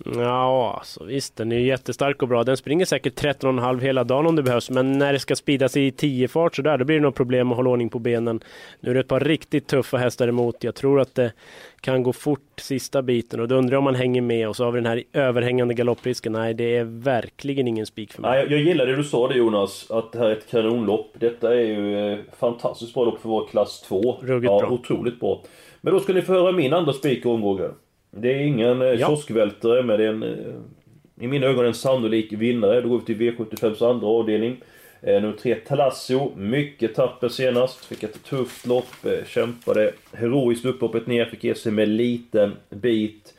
Ja, 0.05 0.75
alltså 0.77 1.03
visst, 1.03 1.35
den 1.35 1.51
är 1.51 1.59
jättestark 1.59 2.21
och 2.21 2.27
bra. 2.27 2.43
Den 2.43 2.57
springer 2.57 2.85
säkert 2.85 3.21
13,5 3.21 3.81
hela 3.81 4.03
dagen 4.03 4.25
om 4.27 4.35
det 4.35 4.43
behövs, 4.43 4.69
men 4.69 4.97
när 4.97 5.13
det 5.13 5.19
ska 5.19 5.35
speedas 5.35 5.77
i 5.77 5.91
10 5.91 6.27
fart 6.27 6.55
så 6.55 6.61
där, 6.61 6.77
då 6.77 6.85
blir 6.85 6.95
det 6.95 7.01
nog 7.01 7.15
problem 7.15 7.51
att 7.51 7.57
hålla 7.57 7.69
ordning 7.69 7.89
på 7.89 7.99
benen. 7.99 8.39
Nu 8.79 8.89
är 8.89 8.93
det 8.93 8.99
ett 8.99 9.07
par 9.07 9.19
riktigt 9.19 9.67
tuffa 9.67 9.97
hästar 9.97 10.27
emot. 10.27 10.63
Jag 10.63 10.75
tror 10.75 11.01
att 11.01 11.15
det 11.15 11.33
kan 11.81 12.03
gå 12.03 12.13
fort 12.13 12.41
sista 12.57 13.01
biten 13.01 13.39
och 13.39 13.47
då 13.47 13.55
undrar 13.55 13.73
jag 13.73 13.77
om 13.77 13.83
man 13.83 13.95
hänger 13.95 14.21
med 14.21 14.49
och 14.49 14.55
så 14.55 14.63
har 14.63 14.71
vi 14.71 14.79
den 14.79 14.91
här 14.91 15.03
överhängande 15.13 15.73
galopprisken. 15.73 16.31
Nej, 16.31 16.53
det 16.53 16.77
är 16.77 16.83
verkligen 16.83 17.67
ingen 17.67 17.85
spik 17.85 18.13
för 18.13 18.21
mig. 18.21 18.31
Nej, 18.31 18.47
jag 18.49 18.59
gillar 18.59 18.85
det 18.85 18.95
du 18.95 19.03
sa 19.03 19.27
det 19.27 19.37
Jonas, 19.37 19.91
att 19.91 20.11
det 20.11 20.19
här 20.19 20.25
är 20.25 20.31
ett 20.31 20.51
kanonlopp. 20.51 21.11
Detta 21.13 21.55
är 21.55 21.61
ju 21.61 22.11
eh, 22.13 22.19
fantastiskt 22.39 22.93
bra 22.93 23.05
lopp 23.05 23.21
för 23.21 23.29
vår 23.29 23.47
klass 23.47 23.81
2. 23.81 24.17
Ruggigt 24.21 24.51
ja, 24.51 24.59
bra. 24.59 24.69
otroligt 24.69 25.19
bra. 25.19 25.41
Men 25.81 25.93
då 25.93 25.99
ska 25.99 26.13
ni 26.13 26.21
få 26.21 26.33
höra 26.33 26.51
min 26.51 26.73
andra 26.73 26.93
spik 26.93 27.25
i 27.25 27.27
omgången. 27.27 27.71
Det 28.11 28.33
är 28.33 28.39
ingen 28.39 28.81
eh, 28.81 28.87
ja. 28.87 29.07
kioskvältare 29.07 29.83
men 29.83 29.99
det 29.99 30.05
är 30.05 30.09
en, 30.09 30.23
eh, 30.23 31.23
i 31.23 31.27
mina 31.27 31.47
ögon 31.47 31.65
en 31.65 31.73
sannolik 31.73 32.33
vinnare. 32.33 32.81
Då 32.81 32.89
går 32.89 32.99
vi 32.99 33.05
till 33.05 33.17
V75s 33.17 33.89
andra 33.89 34.07
avdelning. 34.07 34.57
Eh, 35.01 35.21
nummer 35.21 35.37
3 35.37 35.55
Talassio, 35.55 36.31
mycket 36.35 36.95
tapper 36.95 37.29
senast. 37.29 37.85
Fick 37.85 38.03
ett 38.03 38.23
tufft 38.23 38.67
lopp, 38.67 38.95
kämpade 39.27 39.93
heroiskt 40.13 40.65
upploppet 40.65 41.07
ner, 41.07 41.25
fick 41.25 41.43
ge 41.43 41.55
sig 41.55 41.71
med 41.71 41.89
liten 41.89 42.51
bit. 42.69 43.33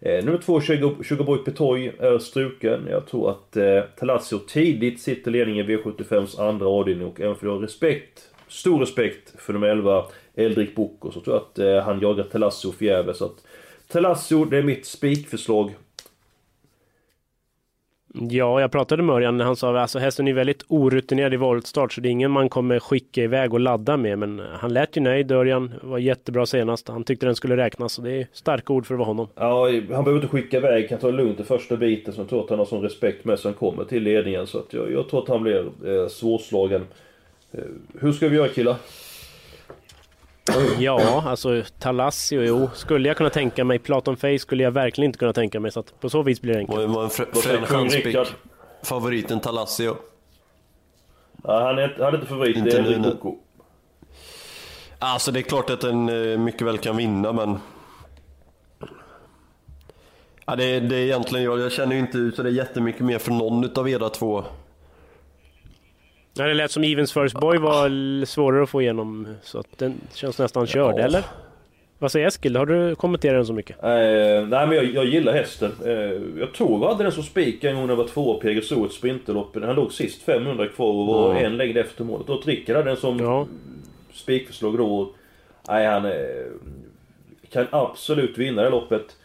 Nummer 0.00 0.38
2 0.38 0.60
Sugarboy 0.60 1.38
Petoy 1.38 1.92
är 1.98 2.18
struken. 2.18 2.86
Jag 2.90 3.06
tror 3.06 3.30
att 3.30 3.56
eh, 3.56 3.80
Talassio 3.98 4.38
tidigt 4.38 5.00
sitter 5.00 5.30
ledningen 5.30 5.70
i 5.70 5.76
V75s 5.76 6.40
andra 6.40 6.66
avdelning 6.66 7.06
och 7.06 7.20
även 7.20 7.36
för 7.36 7.46
att 7.46 7.52
ha 7.52 7.62
respekt, 7.62 8.28
stor 8.48 8.80
respekt 8.80 9.34
för 9.38 9.52
nummer 9.52 9.68
11 9.68 10.04
Eldrik 10.34 10.74
Bocco 10.74 11.10
så 11.10 11.20
tror 11.20 11.36
jag 11.36 11.42
att 11.42 11.58
eh, 11.58 11.84
han 11.84 12.00
jagar 12.00 12.24
Talassio 12.24 12.72
förgäves. 12.72 13.22
Talasso, 13.94 14.44
det 14.44 14.58
är 14.58 14.62
mitt 14.62 14.86
spikförslag. 14.86 15.74
Ja, 18.14 18.60
jag 18.60 18.72
pratade 18.72 19.02
med 19.02 19.14
Örjan 19.14 19.36
när 19.36 19.44
han 19.44 19.56
sa 19.56 19.70
att 19.70 19.76
alltså, 19.76 19.98
hästen 19.98 20.28
är 20.28 20.32
väldigt 20.32 20.64
orutinerad 20.68 21.34
i 21.34 21.36
voltstart 21.36 21.92
så 21.92 22.00
det 22.00 22.08
är 22.08 22.10
ingen 22.10 22.30
man 22.30 22.48
kommer 22.48 22.78
skicka 22.78 23.22
iväg 23.22 23.52
och 23.54 23.60
ladda 23.60 23.96
med. 23.96 24.18
Men 24.18 24.38
han 24.38 24.72
lät 24.72 24.96
ju 24.96 25.00
nöjd 25.00 25.32
Örjan, 25.32 25.74
var 25.82 25.98
jättebra 25.98 26.46
senast. 26.46 26.88
Han 26.88 27.04
tyckte 27.04 27.26
den 27.26 27.36
skulle 27.36 27.56
räknas 27.56 27.92
så 27.92 28.02
det 28.02 28.12
är 28.12 28.26
starka 28.32 28.72
ord 28.72 28.86
för 28.86 28.94
att 28.94 28.98
vara 28.98 29.06
honom. 29.06 29.28
Ja, 29.34 29.70
han 29.70 30.04
behöver 30.04 30.14
inte 30.14 30.28
skicka 30.28 30.56
iväg, 30.56 30.88
kan 30.88 30.98
ta 30.98 31.06
det 31.06 31.16
lugnt 31.16 31.40
i 31.40 31.44
första 31.44 31.76
biten. 31.76 32.14
Så 32.14 32.20
jag 32.20 32.28
tror 32.28 32.44
att 32.44 32.50
han 32.50 32.58
har 32.58 32.66
sån 32.66 32.82
respekt 32.82 33.24
med 33.24 33.38
sig 33.38 33.48
han 33.50 33.58
kommer 33.58 33.84
till 33.84 34.02
ledningen. 34.02 34.46
Så 34.46 34.58
att 34.58 34.72
jag, 34.72 34.92
jag 34.92 35.08
tror 35.08 35.22
att 35.22 35.28
han 35.28 35.42
blir 35.42 35.64
eh, 35.86 36.08
svårslagen. 36.08 36.86
Eh, 37.52 37.60
hur 38.00 38.12
ska 38.12 38.28
vi 38.28 38.36
göra 38.36 38.48
killar? 38.48 38.76
Ja, 40.78 41.22
alltså 41.26 41.62
Talassio, 41.78 42.42
jo. 42.42 42.70
Skulle 42.74 43.08
jag 43.08 43.16
kunna 43.16 43.30
tänka 43.30 43.64
mig. 43.64 43.78
Platon 43.78 44.16
Face 44.16 44.38
skulle 44.38 44.62
jag 44.62 44.70
verkligen 44.70 45.06
inte 45.06 45.18
kunna 45.18 45.32
tänka 45.32 45.60
mig. 45.60 45.70
Så 45.70 45.80
att 45.80 46.00
på 46.00 46.10
så 46.10 46.22
vis 46.22 46.40
blir 46.40 46.52
det 46.52 46.58
enkelt. 46.58 46.80
Det 46.80 46.86
var 46.86 47.04
en 47.04 47.10
frän 47.10 47.66
chanspick. 47.66 48.16
Favoriten 48.82 49.40
Talassio. 49.40 49.96
Ja, 51.44 51.66
han, 51.66 51.78
är, 51.78 51.96
han 51.98 52.08
är 52.08 52.14
inte 52.14 52.26
favorit, 52.26 52.56
inte 52.56 52.82
det 52.82 52.94
är 52.94 53.02
Coco. 53.02 53.36
Alltså 54.98 55.32
det 55.32 55.40
är 55.40 55.42
klart 55.42 55.70
att 55.70 55.80
den 55.80 56.08
eh, 56.08 56.38
mycket 56.38 56.66
väl 56.66 56.78
kan 56.78 56.96
vinna 56.96 57.32
men... 57.32 57.58
Ja, 60.46 60.56
det, 60.56 60.80
det 60.80 60.96
är 60.96 61.04
egentligen 61.04 61.44
jag, 61.44 61.60
jag 61.60 61.72
känner 61.72 61.94
ju 61.94 62.00
inte 62.00 62.32
så 62.36 62.42
det 62.42 62.48
är 62.48 62.52
jättemycket 62.52 63.00
mer 63.00 63.18
för 63.18 63.30
någon 63.30 63.64
utav 63.64 63.88
era 63.88 64.08
två. 64.08 64.44
Ja, 66.36 66.44
det 66.44 66.54
lät 66.54 66.70
som 66.70 66.84
Evens 66.84 67.12
First 67.12 67.40
Boy 67.40 67.58
var 67.58 68.24
svårare 68.24 68.62
att 68.62 68.70
få 68.70 68.82
igenom, 68.82 69.28
så 69.42 69.58
att 69.58 69.78
den 69.78 70.00
känns 70.14 70.38
nästan 70.38 70.66
körd, 70.66 70.94
ja. 70.98 71.02
eller? 71.04 71.24
Vad 71.98 72.12
säger 72.12 72.26
Eskil? 72.26 72.56
Har 72.56 72.66
du 72.66 72.94
kommenterat 72.94 73.34
den 73.34 73.46
så 73.46 73.52
mycket? 73.52 73.82
Eh, 73.82 73.88
nej 74.48 74.66
men 74.66 74.72
jag, 74.72 74.84
jag 74.84 75.04
gillar 75.04 75.32
hästen. 75.32 75.72
Eh, 75.84 76.40
jag 76.40 76.52
tror 76.54 76.78
vi 76.78 76.86
hade 76.86 77.02
den 77.02 77.12
som 77.12 77.22
spik 77.22 77.64
en 77.64 77.74
gång 77.74 77.86
när 77.86 77.92
jag 77.92 77.96
var 77.96 78.08
tvåa 78.08 78.40
på 78.40 78.48
Jägersro 78.48 78.86
ett 78.86 78.92
sprinterlopp. 78.92 79.56
Han 79.62 79.76
låg 79.76 79.92
sist 79.92 80.22
500 80.22 80.68
kvar 80.68 80.92
och 80.92 81.06
var 81.06 81.30
mm. 81.30 81.44
en 81.44 81.56
längd 81.56 81.76
efter 81.76 82.04
målet. 82.04 82.28
Och 82.28 82.46
Rickard 82.46 82.76
hade 82.76 82.90
den 82.90 82.96
som 82.96 83.18
ja. 83.18 83.46
spikförslag 84.12 84.78
då. 84.78 85.12
Nej 85.68 85.86
han 85.86 86.04
eh, 86.04 86.12
kan 87.52 87.66
absolut 87.70 88.38
vinna 88.38 88.62
det 88.62 88.70
loppet. 88.70 89.16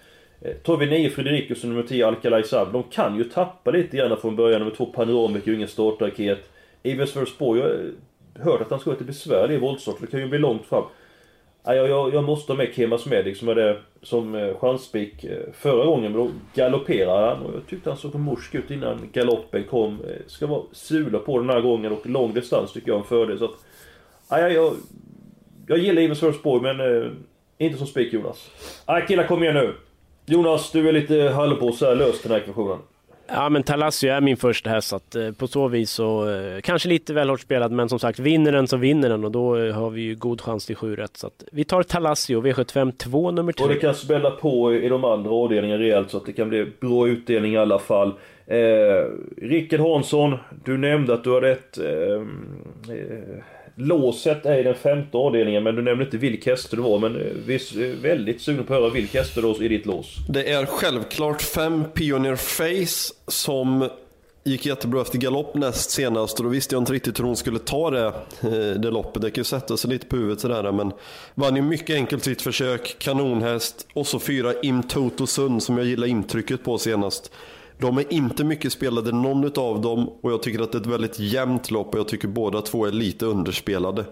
Eh, 0.42 0.52
tar 0.52 0.78
vi 0.78 0.86
9 0.86 1.10
Fredrikus 1.10 1.64
och 1.64 1.70
nummer 1.70 1.84
10 1.84 2.08
Alcalay 2.08 2.44
De 2.52 2.84
kan 2.84 3.18
ju 3.18 3.24
tappa 3.24 3.72
lite 3.72 3.98
grann 3.98 4.18
från 4.18 4.36
början. 4.36 4.60
Nummer 4.60 4.76
2 4.76 4.86
Panoramic 4.86 5.44
är 5.44 5.48
ju 5.48 5.56
ingen 5.56 5.68
startraket. 5.68 6.50
Ivers 6.84 7.16
Versborg, 7.16 7.60
jag 7.60 7.70
har 8.44 8.52
hört 8.52 8.62
att 8.62 8.70
han 8.70 8.80
ska 8.80 8.90
vara 8.90 8.96
lite 8.96 9.08
besvärlig 9.08 9.56
i 9.56 9.60
voltstart. 9.60 9.96
Det 10.02 10.08
kan 10.08 10.20
ju 10.20 10.28
bli 10.28 10.40
långt 10.40 10.66
fram. 10.66 10.84
Jag, 11.64 11.90
jag, 11.90 12.14
jag 12.14 12.24
måste 12.24 12.52
ha 12.52 12.58
med 12.58 12.74
Kemas 12.76 13.06
Medic 13.06 13.40
som 13.40 13.48
hade 13.48 13.78
som 14.02 14.36
eh, 14.36 14.58
chanspik 14.58 15.24
eh, 15.24 15.52
förra 15.54 15.86
gången. 15.86 16.12
Men 16.12 16.22
då 16.22 16.32
galopperade 16.54 17.28
han 17.28 17.46
och 17.46 17.54
jag 17.56 17.68
tyckte 17.68 17.90
han 17.90 17.98
såg 17.98 18.16
morsk 18.16 18.56
ut 18.56 18.72
innan 18.72 19.10
galoppen 19.14 19.64
kom. 19.64 19.94
Eh, 19.94 20.28
ska 20.28 20.48
vara 20.48 20.64
sula 20.72 21.20
på 21.20 21.40
den 21.40 21.50
här 21.50 21.62
gången 21.62 21.92
och 21.92 22.08
lång 22.08 22.34
distans 22.34 22.74
tycker 22.74 22.88
jag 22.88 22.96
är 22.96 23.02
en 23.02 23.08
fördel. 23.08 23.40
Så 23.40 23.46
att, 23.46 23.56
jag, 24.30 24.54
jag, 24.54 24.74
jag 25.68 25.78
gillar 25.78 26.02
Ivers 26.02 26.24
Versborg 26.24 26.62
men 26.62 26.80
eh, 26.80 27.12
inte 27.58 27.78
som 27.78 27.88
spik 27.88 28.14
Jonas. 28.14 28.50
Nej 28.88 29.06
killar 29.08 29.28
kom 29.28 29.44
igen 29.44 29.56
nu. 29.56 29.76
Jonas, 30.26 30.72
du 30.72 30.90
är 30.90 30.94
lite 30.94 31.30
halvpåse 31.30 31.86
här, 31.86 31.96
lös 31.96 32.22
den 32.22 32.32
här 32.32 32.40
ekvationen. 32.40 32.78
Ja 33.32 33.50
men 33.50 33.64
Talassio 33.64 34.12
är 34.12 34.22
min 34.22 34.38
första 34.38 34.70
häst 34.70 34.88
så 34.88 34.96
att 34.96 35.16
eh, 35.16 35.32
på 35.32 35.48
så 35.48 35.68
vis 35.68 35.92
så 35.92 36.30
eh, 36.30 36.62
kanske 36.62 36.90
lite 36.90 37.14
väl 37.14 37.30
hårt 37.30 37.40
spelad 37.42 37.72
men 37.72 37.90
som 37.90 38.00
sagt 38.00 38.20
vinner 38.20 38.52
den 38.52 38.68
så 38.68 38.78
vinner 38.78 39.10
den 39.10 39.26
och 39.26 39.32
då 39.32 39.58
eh, 39.58 39.74
har 39.74 39.90
vi 39.90 40.02
ju 40.02 40.16
god 40.16 40.42
chans 40.42 40.66
till 40.66 40.76
7 40.76 40.96
rätt. 40.96 41.18
Så 41.18 41.28
att 41.28 41.44
vi 41.52 41.64
tar 41.64 41.84
Talassio 41.84 42.42
V75 42.42 42.92
2 42.92 43.32
nummer 43.32 43.54
3. 43.54 43.64
Och 43.64 43.70
det 43.74 43.80
kan 43.80 43.96
smälla 43.96 44.32
på 44.32 44.74
i 44.74 44.90
de 44.90 45.04
andra 45.04 45.32
avdelningarna 45.32 45.84
rejält 45.84 46.12
så 46.12 46.18
att 46.18 46.26
det 46.26 46.34
kan 46.34 46.50
bli 46.50 46.66
bra 46.80 47.08
utdelning 47.08 47.54
i 47.54 47.58
alla 47.58 47.80
fall. 47.80 48.14
Eh, 48.46 49.06
Rickard 49.38 49.80
Hansson, 49.80 50.38
du 50.66 50.78
nämnde 50.78 51.14
att 51.14 51.24
du 51.24 51.34
hade 51.34 51.52
ett 51.52 51.78
ehm, 51.78 52.46
eh, 52.90 53.44
Låset 53.82 54.46
är 54.46 54.58
i 54.58 54.64
den 54.64 54.76
femte 54.76 55.18
avdelningen 55.18 55.64
men 55.64 55.76
du 55.76 55.82
nämnde 55.82 56.06
inte 56.06 56.18
vilka 56.18 56.52
hästar 56.52 56.78
det 56.78 56.84
var 56.84 57.00
men 57.00 57.16
eh, 57.16 57.22
vi 57.46 57.56
är 57.56 57.84
eh, 57.84 57.96
väldigt 57.96 58.42
sugna 58.42 58.64
på 58.64 58.74
att 58.74 58.80
höra 58.80 58.90
vilka 58.90 59.20
hästar 59.20 59.42
då 59.42 59.64
i 59.64 59.68
ditt 59.68 59.86
lås. 59.86 60.16
Det 60.30 60.52
är 60.52 60.66
självklart 60.66 61.42
fem 61.42 61.84
Pioneer 61.94 62.36
Face 62.36 63.14
som 63.28 63.90
gick 64.44 64.66
jättebra 64.66 65.02
efter 65.02 65.18
galopp 65.18 65.56
näst 65.56 65.92
senast 65.92 66.40
och 66.40 66.44
då 66.44 66.50
visste 66.50 66.76
jag 66.76 66.82
inte 66.82 66.94
riktigt 66.94 67.20
hur 67.20 67.24
hon 67.24 67.36
skulle 67.36 67.60
ta 67.60 67.90
det, 67.90 68.06
eh, 68.06 68.80
det 68.80 68.92
loppet. 68.92 69.22
Det 69.22 69.32
kan 69.32 69.42
ju 69.42 69.46
sätta 69.46 69.78
sig 69.78 69.90
lite 69.90 70.06
på 70.06 70.16
huvudet 70.16 70.40
sådär 70.40 70.72
men 70.72 70.92
vann 71.36 71.56
ju 71.56 71.62
mycket 71.62 71.96
enkelt 71.96 72.24
sitt 72.24 72.42
försök, 72.42 72.96
kanonhäst 73.00 73.88
och 73.94 74.08
så 74.08 74.20
fyra 74.20 74.54
Im 74.62 74.84
Toto 74.84 75.28
Sun 75.28 75.62
som 75.62 75.78
jag 75.78 75.88
gillar 75.88 76.08
intrycket 76.08 76.64
på 76.64 76.78
senast. 76.78 77.32
De 77.80 77.98
är 77.98 78.14
inte 78.14 78.44
mycket 78.44 78.72
spelade 78.72 79.12
någon 79.12 79.46
av 79.46 79.82
dem 79.82 80.10
och 80.22 80.32
jag 80.32 80.44
tycker 80.44 80.64
att 80.64 80.72
det 80.72 80.78
är 80.78 80.82
ett 80.82 80.88
väldigt 80.88 81.20
jämnt 81.20 81.72
lopp 81.72 81.94
och 81.94 82.00
jag 82.00 82.08
tycker 82.08 82.28
båda 82.28 82.62
två 82.62 82.86
är 82.86 82.92
lite 82.92 83.26
underspelade. 83.26 84.06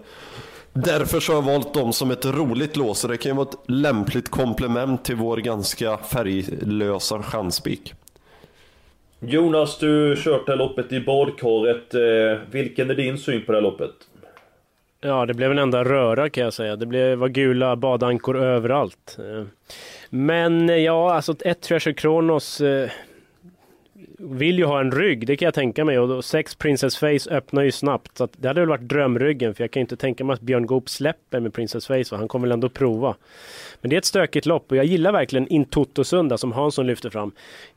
Därför 0.72 1.20
så 1.20 1.32
har 1.32 1.42
jag 1.42 1.46
valt 1.52 1.74
dem 1.74 1.92
som 1.92 2.10
ett 2.10 2.26
roligt 2.26 2.76
lås 2.76 3.04
och 3.04 3.10
det 3.10 3.16
kan 3.16 3.32
ju 3.32 3.36
vara 3.36 3.48
ett 3.48 3.58
lämpligt 3.66 4.28
komplement 4.28 5.04
till 5.04 5.16
vår 5.16 5.36
ganska 5.36 5.96
färglösa 5.96 7.22
chanspik. 7.22 7.94
Jonas, 9.20 9.78
du 9.78 10.16
kört 10.16 10.46
det 10.46 10.52
här 10.52 10.58
loppet 10.58 10.92
i 10.92 11.00
badkaret. 11.00 11.94
Eh, 11.94 12.00
vilken 12.50 12.90
är 12.90 12.94
din 12.94 13.18
syn 13.18 13.44
på 13.44 13.52
det 13.52 13.58
här 13.58 13.62
loppet? 13.62 13.90
Ja, 15.00 15.26
det 15.26 15.34
blev 15.34 15.50
en 15.50 15.58
enda 15.58 15.84
röra 15.84 16.30
kan 16.30 16.44
jag 16.44 16.52
säga. 16.52 16.76
Det 16.76 16.86
blev, 16.86 17.18
var 17.18 17.28
gula 17.28 17.76
badankor 17.76 18.36
överallt. 18.36 19.18
Eh, 19.18 19.44
men 20.10 20.82
ja, 20.82 21.14
alltså 21.14 21.34
ett 21.40 21.60
Treasure 21.60 21.94
Kronos 21.94 22.60
eh, 22.60 22.90
vill 24.18 24.58
ju 24.58 24.64
ha 24.64 24.80
en 24.80 24.92
rygg, 24.92 25.26
det 25.26 25.36
kan 25.36 25.46
jag 25.46 25.54
tänka 25.54 25.84
mig. 25.84 25.98
Och 25.98 26.08
då, 26.08 26.22
sex 26.22 26.54
Princess 26.54 26.96
Face 26.96 27.30
öppnar 27.30 27.62
ju 27.62 27.72
snabbt. 27.72 28.16
Så 28.16 28.28
det 28.36 28.48
hade 28.48 28.60
väl 28.60 28.68
varit 28.68 28.88
drömryggen, 28.88 29.54
för 29.54 29.64
jag 29.64 29.70
kan 29.70 29.80
inte 29.80 29.96
tänka 29.96 30.24
mig 30.24 30.34
att 30.34 30.40
Björn 30.40 30.66
Goop 30.66 30.88
släpper 30.88 31.40
med 31.40 31.54
Princess 31.54 31.86
Face. 31.86 32.04
Och 32.12 32.18
han 32.18 32.28
kommer 32.28 32.46
väl 32.46 32.52
ändå 32.52 32.68
prova. 32.68 33.16
Men 33.80 33.90
det 33.90 33.96
är 33.96 33.98
ett 33.98 34.04
stökigt 34.04 34.46
lopp 34.46 34.70
och 34.70 34.76
jag 34.76 34.84
gillar 34.84 35.12
verkligen 35.12 35.48
Intotosunda 35.48 36.38
som 36.38 36.52
Hansson 36.52 36.86
lyfter 36.86 37.10
fram. 37.10 37.32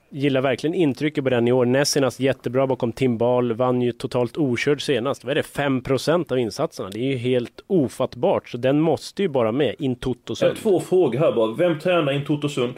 Gillar 0.09 0.41
verkligen 0.41 0.73
intrycket 0.73 1.23
på 1.23 1.29
den 1.29 1.47
i 1.47 1.51
år. 1.51 1.65
Nessinas 1.65 2.19
jättebra 2.19 2.67
bakom 2.67 2.91
Timbal, 2.91 3.53
vann 3.53 3.81
ju 3.81 3.91
totalt 3.91 4.37
okörd 4.37 4.81
senast. 4.81 5.23
Vad 5.23 5.31
är 5.31 5.35
det? 5.35 5.41
5% 5.41 6.31
av 6.31 6.39
insatserna. 6.39 6.89
Det 6.89 6.99
är 6.99 7.11
ju 7.11 7.17
helt 7.17 7.63
ofattbart. 7.67 8.49
Så 8.49 8.57
den 8.57 8.79
måste 8.79 9.21
ju 9.21 9.27
bara 9.27 9.51
med, 9.51 9.75
Intotosund. 9.79 10.57
Två 10.57 10.79
frågor 10.79 11.19
här 11.19 11.31
bara. 11.31 11.53
Vem 11.53 11.79
tränar 11.79 12.11
Intotosund? 12.11 12.73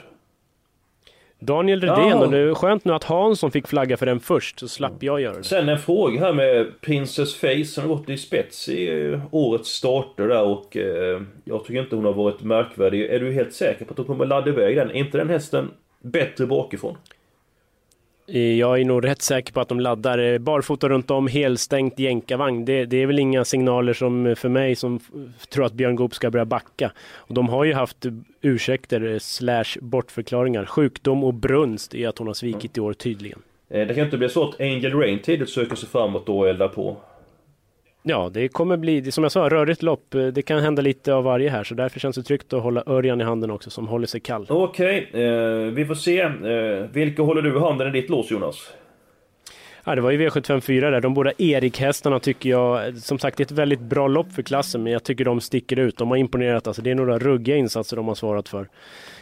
Daniel 1.46 1.82
Redén, 1.82 2.10
ja. 2.10 2.26
och 2.26 2.32
det 2.32 2.38
är 2.38 2.54
skönt 2.54 2.86
nu 2.86 2.94
att 2.94 3.04
Hansson 3.04 3.52
fick 3.52 3.68
flagga 3.68 3.98
för 3.98 4.06
den 4.06 4.20
först, 4.20 4.60
så 4.60 4.68
slapp 4.68 5.04
jag 5.04 5.22
göra 5.22 5.38
det. 5.38 5.44
Sen 5.44 5.70
en 5.70 5.80
fråga 5.80 6.20
här 6.20 6.34
med 6.34 6.82
Princess 6.82 7.36
Face, 7.36 7.66
som 7.66 7.84
har 7.84 7.96
gått 7.96 8.10
i 8.10 8.18
spets 8.18 8.70
i 8.70 9.12
eh, 9.12 9.22
årets 9.32 9.70
starter 9.70 10.28
där 10.28 10.44
och 10.44 10.78
eh, 10.78 11.22
jag 11.44 11.66
tycker 11.66 11.82
inte 11.82 11.96
hon 11.96 12.06
har 12.06 12.14
varit 12.14 12.42
märkvärdig. 12.42 13.06
Är 13.06 13.20
du 13.20 13.32
helt 13.32 13.54
säker 13.54 13.86
på 13.86 13.92
att 13.92 13.98
hon 13.98 14.08
kommer 14.08 14.26
ladda 14.26 14.50
iväg 14.50 14.78
den? 14.78 14.90
Är 14.90 14.96
inte 14.96 15.18
den 15.18 15.30
hästen 15.30 15.72
bättre 16.02 16.46
bakifrån? 16.46 16.98
Eh, 18.28 18.60
jag 18.60 18.80
är 18.80 18.86
nog 18.86 19.06
rätt 19.06 19.22
säker 19.22 19.54
på 19.54 19.62
att 19.62 19.70
de 19.70 19.80
laddar 19.80 20.18
eh, 20.18 20.38
barfota 20.38 20.90
runt 20.90 21.12
om, 21.12 21.28
helstängt 21.28 22.00
jänkarvagn. 22.00 22.66
Det, 22.66 22.86
det, 22.86 22.98
är 22.98 23.06
väl 23.06 23.20
inga 23.20 23.46
signaler 23.46 23.94
som 23.94 24.26
eh, 24.26 24.36
för 24.36 24.50
mig 24.50 24.76
som 24.76 25.00
tror 25.50 25.66
att 25.66 25.74
Björn 25.74 25.96
Goop 25.96 26.16
ska 26.16 26.32
börja 26.32 26.46
backa. 26.46 26.92
Och 27.16 27.34
de 27.34 27.50
har 27.50 27.64
ju 27.64 27.74
haft 27.74 28.06
ursäkter 28.42 29.20
slash 29.20 29.80
bortförklaringar. 29.82 30.66
Sjukdom 30.66 31.24
och 31.24 31.34
brunst 31.34 31.96
är 31.96 32.08
att 32.08 32.18
hon 32.18 32.28
har 32.28 32.34
svikit 32.34 32.78
i 32.78 32.82
år 32.82 32.94
tydligen. 32.94 33.40
Mm. 33.70 33.88
Det 33.88 33.94
kan 33.94 34.06
inte 34.06 34.18
bli 34.18 34.30
så 34.30 34.50
att 34.50 34.60
Angel 34.60 34.94
Rain 34.94 35.20
tidigt 35.20 35.50
söker 35.50 35.76
sig 35.76 35.90
framåt 35.90 36.26
då 36.26 36.40
och 36.40 36.50
eldar 36.50 36.68
på? 36.68 36.98
Ja, 38.06 38.30
det 38.34 38.48
kommer 38.48 38.78
bli, 38.78 39.12
som 39.12 39.24
jag 39.24 39.32
sa, 39.32 39.50
rörigt 39.50 39.84
lopp. 39.84 40.16
Det 40.34 40.42
kan 40.42 40.60
hända 40.60 40.82
lite 40.82 41.14
av 41.14 41.24
varje 41.24 41.50
här, 41.50 41.64
så 41.64 41.76
därför 41.76 42.00
känns 42.00 42.16
det 42.16 42.24
tryggt 42.24 42.54
att 42.54 42.64
hålla 42.64 42.84
Örjan 42.86 43.22
i 43.22 43.24
handen 43.24 43.52
också, 43.52 43.70
som 43.70 43.88
håller 43.88 44.08
sig 44.08 44.20
kall. 44.20 44.46
Okej, 44.50 45.08
okay, 45.10 45.24
eh, 45.24 45.72
vi 45.72 45.86
får 45.86 45.96
se. 45.96 46.22
Eh, 46.22 46.90
vilka 46.92 47.22
håller 47.22 47.42
du 47.42 47.58
i 47.58 47.60
handen 47.60 47.88
i 47.88 48.02
ditt 48.02 48.10
lås, 48.10 48.32
Jonas? 48.32 48.74
Ja, 49.86 49.96
det 49.96 50.02
var 50.02 50.12
ju 50.12 50.30
V754 50.30 50.92
där. 50.92 51.02
De 51.02 51.14
båda 51.14 51.32
Erik-hästarna 51.38 52.20
tycker 52.20 52.50
jag, 52.50 52.98
som 52.98 53.20
sagt, 53.20 53.38
det 53.38 53.42
är 53.42 53.46
ett 53.46 53.52
väldigt 53.52 53.80
bra 53.80 54.08
lopp 54.08 54.32
för 54.32 54.42
klassen, 54.42 54.84
men 54.84 54.94
jag 54.94 55.04
tycker 55.04 55.26
de 55.26 55.42
sticker 55.42 55.80
ut. 55.80 55.98
De 55.98 56.10
har 56.10 56.18
imponerat, 56.18 56.68
alltså 56.68 56.82
det 56.82 56.92
är 56.92 56.96
några 56.96 57.20
ruggiga 57.20 57.56
insatser 57.56 57.98
de 57.98 58.08
har 58.08 58.16
svarat 58.16 58.50
för. 58.50 58.68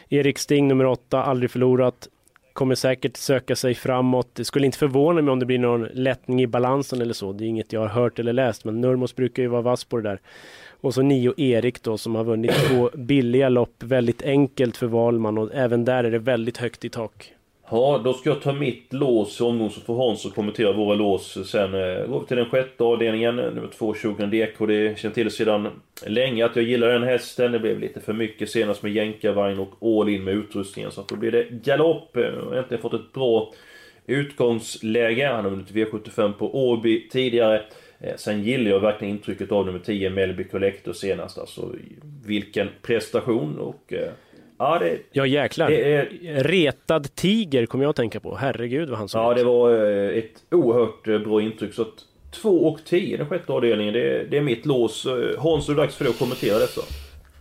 Erik 0.10 0.38
Sting, 0.38 0.68
nummer 0.68 0.86
8, 0.86 1.24
aldrig 1.24 1.52
förlorat 1.52 2.08
kommer 2.54 2.76
säkert 2.76 3.18
söka 3.18 3.56
sig 3.56 3.76
framåt. 3.76 4.30
Det 4.34 4.46
skulle 4.46 4.66
inte 4.66 4.78
förvåna 4.78 5.22
mig 5.22 5.32
om 5.32 5.40
det 5.40 5.46
blir 5.46 5.60
någon 5.60 5.88
lättning 5.94 6.42
i 6.42 6.48
balansen 6.48 7.02
eller 7.02 7.14
så. 7.14 7.34
Det 7.34 7.44
är 7.44 7.48
inget 7.48 7.74
jag 7.74 7.82
har 7.82 7.88
hört 7.88 8.20
eller 8.20 8.34
läst, 8.34 8.66
men 8.66 8.82
Nurmos 8.82 9.16
brukar 9.16 9.44
ju 9.44 9.50
vara 9.50 9.62
vass 9.62 9.84
på 9.84 9.98
det 9.98 10.10
där. 10.10 10.20
Och 10.82 10.94
så 10.94 11.02
Nio 11.02 11.34
Erik 11.38 11.84
då 11.84 11.98
som 11.98 12.16
har 12.16 12.24
vunnit 12.24 12.52
två 12.52 12.90
billiga 12.94 13.50
lopp 13.50 13.84
väldigt 13.84 14.22
enkelt 14.22 14.78
för 14.78 14.88
Valman 14.88 15.38
och 15.38 15.50
även 15.54 15.86
där 15.86 16.04
är 16.04 16.12
det 16.12 16.20
väldigt 16.20 16.58
högt 16.58 16.86
i 16.86 16.90
tak. 16.90 17.34
Ja, 17.74 18.02
då 18.04 18.14
ska 18.14 18.30
jag 18.30 18.42
ta 18.42 18.54
mitt 18.54 18.94
lås 18.94 19.42
i 19.42 19.44
omgång 19.44 19.70
så 19.70 19.82
får 19.82 19.96
Hans 19.96 20.32
kommentera 20.36 20.74
våra 20.74 20.96
lås. 20.96 21.50
Sen 21.50 21.74
eh, 21.74 22.08
går 22.08 22.20
vi 22.20 22.28
till 22.28 22.38
den 22.38 22.50
sjätte 22.50 22.84
avdelningen, 22.84 23.36
nummer 23.36 23.70
två, 23.78 23.94
20 23.94 24.26
DK. 24.26 24.68
Det 24.68 25.00
känner 25.00 25.16
till 25.16 25.32
sedan 25.32 25.68
länge 26.06 26.46
att 26.46 26.56
jag 26.56 26.66
gillar 26.66 26.88
den 26.88 27.04
hästen. 27.04 27.52
Det 27.52 27.60
blev 27.60 27.80
lite 27.80 28.00
för 28.00 28.14
mycket 28.14 28.50
senast 28.50 28.84
med 28.84 28.92
jänkarvagn 28.92 29.60
och 29.60 30.00
all 30.00 30.10
in 30.10 30.24
med 30.24 30.34
utrustningen. 30.34 30.92
Så 30.92 31.02
att 31.02 31.08
då 31.08 31.16
blir 31.16 31.32
det 31.32 31.44
galopp. 31.50 32.10
Jag 32.14 32.32
har 32.32 32.56
äntligen 32.56 32.82
fått 32.82 32.94
ett 32.94 33.14
bra 33.14 33.54
utgångsläge. 34.08 35.28
Han 35.28 35.44
har 35.44 35.52
vunnit 35.52 35.72
V75 35.72 36.34
på 36.34 36.70
Åby 36.70 37.10
tidigare. 37.10 37.64
Eh, 38.00 38.16
sen 38.18 38.44
gillar 38.44 38.72
jag 38.72 38.80
verkligen 38.80 39.16
intrycket 39.16 39.52
av 39.52 39.66
nummer 39.66 39.80
10, 39.80 40.10
Melby 40.10 40.44
Collector 40.44 40.94
senast. 40.94 41.38
Alltså 41.38 41.76
vilken 42.26 42.70
prestation 42.82 43.60
och... 43.60 43.94
Eh, 43.94 44.12
ja, 44.62 44.80
det, 44.80 44.98
ja 45.12 45.26
jäklar. 45.26 45.70
Det 45.70 45.94
är, 45.96 46.10
Retad 46.44 47.16
tiger 47.16 47.66
kommer 47.66 47.84
jag 47.84 47.90
att 47.90 47.96
tänka 47.96 48.20
på. 48.20 48.36
Herregud 48.36 48.90
vad 48.90 48.98
han 49.00 49.10
såg 49.10 49.22
Ja, 49.22 49.32
ut. 49.32 49.38
det 49.38 49.44
var 49.44 49.72
eh, 49.86 50.18
ett 50.18 50.32
oerhört 50.52 51.24
bra 51.24 51.42
intryck. 51.42 51.74
Så 51.74 51.82
att 51.82 51.88
2 52.32 52.50
och 52.50 52.80
10 52.86 53.18
den 53.18 53.30
sjätte 53.30 53.52
avdelningen, 53.54 53.94
det, 53.94 54.24
det 54.32 54.38
är 54.38 54.42
mitt 54.42 54.66
lås. 54.66 55.08
Hans, 55.38 55.70
är 55.70 55.74
det 55.74 55.82
dags 55.82 55.96
för 55.96 56.04
dig 56.04 56.12
att 56.14 56.20
kommentera 56.20 56.58
detta? 56.60 56.82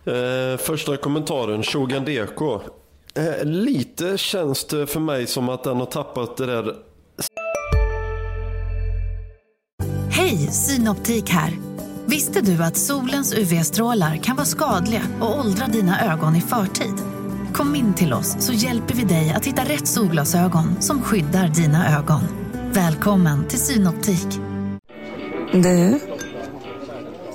Eh, 0.05 0.57
första 0.57 0.97
kommentaren, 0.97 1.63
Shogun 1.63 2.05
Deko. 2.05 2.59
Eh, 3.15 3.45
lite 3.45 4.17
känns 4.17 4.65
det 4.65 4.87
för 4.87 4.99
mig 4.99 5.27
som 5.27 5.49
att 5.49 5.63
den 5.63 5.77
har 5.77 5.85
tappat 5.85 6.37
det 6.37 6.45
där 6.45 6.75
Hej, 10.11 10.37
Synoptik 10.37 11.29
här. 11.29 11.51
Visste 12.05 12.41
du 12.41 12.63
att 12.63 12.77
solens 12.77 13.33
UV-strålar 13.37 14.15
kan 14.23 14.35
vara 14.35 14.45
skadliga 14.45 15.01
och 15.21 15.39
åldra 15.39 15.67
dina 15.67 16.13
ögon 16.13 16.35
i 16.35 16.41
förtid? 16.41 16.93
Kom 17.61 17.75
in 17.75 17.93
till 17.93 18.13
oss 18.13 18.35
så 18.39 18.53
hjälper 18.53 18.93
vi 18.93 19.03
dig 19.03 19.33
att 19.35 19.45
hitta 19.45 19.61
rätt 19.61 19.87
solglasögon 19.87 20.81
som 20.81 21.01
skyddar 21.01 21.47
dina 21.47 21.97
ögon. 21.97 22.21
Välkommen 22.73 23.47
till 23.47 23.59
Synoptik. 23.59 24.27
Du, 25.53 25.99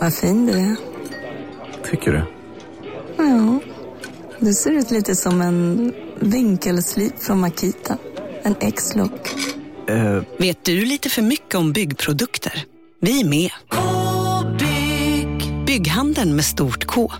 vad 0.00 0.14
fin 0.14 0.46
du 0.46 0.52
är. 0.52 0.76
Tycker 1.90 2.12
du? 2.12 2.24
Ja, 3.16 3.60
du 4.40 4.52
ser 4.52 4.70
ut 4.70 4.90
lite 4.90 5.16
som 5.16 5.40
en 5.40 5.92
vinkelslip 6.20 7.22
från 7.22 7.40
Makita. 7.40 7.98
En 8.42 8.54
X-look. 8.60 9.34
Uh. 9.90 10.22
Vet 10.38 10.64
du 10.64 10.84
lite 10.84 11.10
för 11.10 11.22
mycket 11.22 11.54
om 11.54 11.72
byggprodukter? 11.72 12.64
Vi 13.00 13.20
är 13.20 13.24
med. 13.24 13.50
K-bygg. 13.68 15.64
Bygghandeln 15.66 16.36
med 16.36 16.44
stort 16.44 16.84
K. 16.84 17.12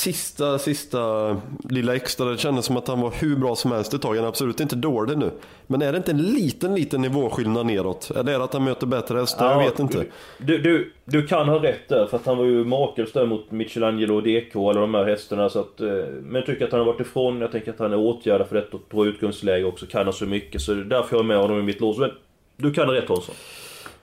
Sista, 0.00 0.58
sista 0.58 1.36
lilla 1.68 1.94
extra. 1.94 2.26
Det 2.26 2.38
kändes 2.38 2.64
som 2.64 2.76
att 2.76 2.88
han 2.88 3.00
var 3.00 3.12
hur 3.20 3.36
bra 3.36 3.56
som 3.56 3.72
helst 3.72 3.94
ett 3.94 4.02
tag. 4.02 4.14
Han 4.14 4.24
är 4.24 4.28
absolut 4.28 4.60
inte 4.60 4.76
dålig 4.76 5.18
nu. 5.18 5.30
Men 5.66 5.82
är 5.82 5.92
det 5.92 5.98
inte 5.98 6.10
en 6.10 6.22
liten, 6.22 6.74
liten 6.74 7.02
nivåskillnad 7.02 7.66
neråt? 7.66 8.10
Eller 8.10 8.32
är 8.32 8.38
det 8.38 8.44
att 8.44 8.52
han 8.52 8.64
möter 8.64 8.86
bättre 8.86 9.18
hästar? 9.18 9.46
Ja, 9.46 9.62
jag 9.62 9.70
vet 9.70 9.78
inte. 9.78 10.04
Du, 10.38 10.58
du, 10.58 10.92
du 11.04 11.26
kan 11.26 11.48
ha 11.48 11.62
rätt 11.62 11.88
där. 11.88 12.06
För 12.06 12.16
att 12.16 12.26
han 12.26 12.38
var 12.38 12.44
ju 12.44 12.64
makalös 12.64 13.12
där 13.12 13.26
mot 13.26 13.50
Michelangelo 13.50 14.16
och 14.16 14.22
DK, 14.22 14.70
eller 14.70 14.80
de 14.80 14.94
här 14.94 15.04
hästarna. 15.04 15.48
Så 15.48 15.60
att, 15.60 15.80
eh, 15.80 15.88
men 16.22 16.34
jag 16.34 16.46
tycker 16.46 16.64
att 16.64 16.72
han 16.72 16.80
har 16.80 16.86
varit 16.86 17.00
ifrån. 17.00 17.40
Jag 17.40 17.52
tänker 17.52 17.70
att 17.70 17.78
han 17.78 17.92
är 17.92 17.98
åtgärdad 17.98 18.48
för 18.48 18.56
detta. 18.56 18.78
Bra 18.90 19.06
utgångsläge 19.06 19.64
också. 19.64 19.86
Kan 19.86 20.06
ha 20.06 20.12
så 20.12 20.26
mycket. 20.26 20.62
Så 20.62 20.74
det 20.74 20.80
är 20.80 20.84
därför 20.84 21.16
jag 21.16 21.18
har 21.18 21.26
med 21.26 21.38
honom 21.38 21.58
i 21.58 21.62
mitt 21.62 21.80
lås. 21.80 21.98
Men 21.98 22.10
du 22.56 22.72
kan 22.72 22.86
ha 22.86 22.94
rätt 22.94 23.08
Hansson. 23.08 23.34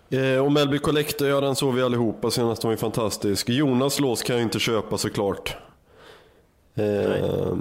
Eh, 0.10 0.46
och 0.46 0.52
Melby 0.52 0.78
Collector, 0.78 1.28
ja 1.28 1.42
den 1.42 1.56
såg 1.56 1.74
vi 1.74 1.82
allihopa 1.82 2.32
senast, 2.32 2.62
den 2.62 2.70
var 2.70 2.74
ju 2.74 2.78
fantastisk. 2.78 3.50
Jonas 3.50 4.00
lås 4.00 4.24
kan 4.24 4.36
jag 4.36 4.44
inte 4.44 4.60
köpa 4.60 4.98
såklart. 4.98 5.58
Eh, 6.78 7.56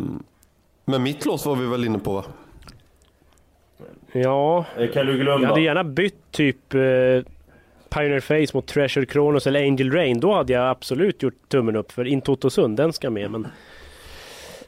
men 0.85 1.02
mitt 1.02 1.25
lås 1.25 1.46
var 1.46 1.56
vi 1.56 1.66
väl 1.66 1.85
inne 1.85 1.99
på 1.99 2.12
va? 2.12 2.25
Ja, 4.12 4.64
Eh, 4.78 4.90
Kan 4.90 5.06
du 5.06 5.18
glömma? 5.18 5.42
jag 5.42 5.49
hade 5.49 5.61
gärna 5.61 5.85
bytt 5.85 6.30
typ 6.30 6.75
eh, 6.75 6.80
Pioneer 7.88 8.20
Face 8.20 8.56
mot 8.56 8.66
Treasure 8.66 9.06
Kronos 9.06 9.46
eller 9.46 9.61
Angel 9.61 9.92
Rain. 9.92 10.20
Då 10.20 10.35
hade 10.35 10.52
jag 10.52 10.70
absolut 10.70 11.23
gjort 11.23 11.49
tummen 11.49 11.76
upp 11.76 11.92
för 11.92 12.04
In 12.04 12.23
Sund, 12.50 12.76
den 12.76 12.92
ska 12.92 13.11
med. 13.11 13.30
Men 13.30 13.46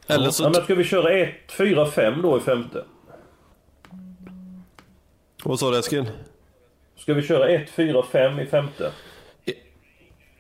Eller 0.07 0.31
så... 0.31 0.43
Ja, 0.45 0.51
men 0.55 0.63
ska 0.63 0.75
vi 0.75 0.85
köra 0.85 1.13
1, 1.13 1.31
4, 1.59 1.87
5 1.87 2.23
då 2.23 2.37
i 2.37 2.41
femte? 2.41 2.85
Vad 5.45 5.59
sa 5.59 5.71
du 5.71 5.79
Eskil? 5.79 6.05
Ska 6.97 7.15
vi 7.15 7.23
köra 7.23 7.49
1, 7.49 7.71
4, 7.71 8.03
5 8.13 8.41
i 8.41 8.47
femte? 8.47 8.93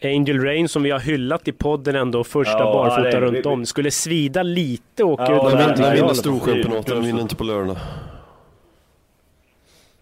Angel 0.02 0.40
Rain 0.40 0.68
som 0.68 0.82
vi 0.82 0.90
har 0.90 0.98
hyllat 1.00 1.48
i 1.48 1.52
podden 1.52 1.96
ändå, 1.96 2.24
första 2.24 2.58
Ja, 2.58 2.72
barfota 2.72 3.02
det- 3.10 3.20
runt 3.20 3.36
vi- 3.36 3.42
om. 3.42 3.66
Skulle 3.66 3.90
svida 3.90 4.42
lite 4.42 5.04
och 5.04 5.10
åka 5.10 5.22
Ja, 5.22 5.50
ut 5.52 5.58
Den 5.58 5.80
nej, 5.80 5.96
vinner. 6.00 6.14
Storchampionatet, 6.14 6.86
den 6.86 7.02
vinner 7.04 7.20
inte 7.22 7.36
på 7.36 7.44
lördag. 7.44 7.76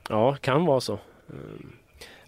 Ja, 0.09 0.35
kan 0.41 0.65
vara 0.67 0.81
så. 0.81 0.99
Mm. 1.31 1.73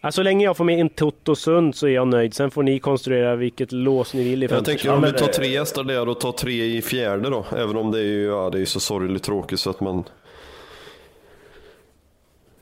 Ja, 0.01 0.13
så 0.13 0.23
länge 0.23 0.45
jag 0.45 0.57
får 0.57 0.65
med 0.65 0.79
In 0.79 0.91
Sund 1.37 1.75
så 1.75 1.87
är 1.87 1.91
jag 1.91 2.09
nöjd. 2.09 2.35
Sen 2.35 2.51
får 2.51 2.63
ni 2.63 2.79
konstruera 2.79 3.37
vilket 3.37 3.73
lås 3.73 4.15
ni 4.15 4.25
vill 4.25 4.43
i 4.43 4.47
Jag 4.47 4.65
tänker 4.65 4.93
om 4.93 5.03
vi 5.03 5.13
tar 5.13 5.27
tre 5.27 5.59
hästar 5.59 5.85
där 5.85 6.09
och 6.09 6.21
tar 6.21 6.33
tre 6.33 6.65
i 6.65 6.83
fjärde 6.83 7.31
då. 7.31 7.45
Även 7.57 7.77
om 7.77 7.91
det 7.91 7.99
är 7.99 8.03
ju 8.05 8.25
ja, 8.27 8.51
det 8.51 8.61
är 8.61 8.65
så 8.65 8.81
sorgligt 8.81 9.23
tråkigt 9.23 9.61
så 9.61 9.71
att 9.71 9.81
man... 9.81 10.05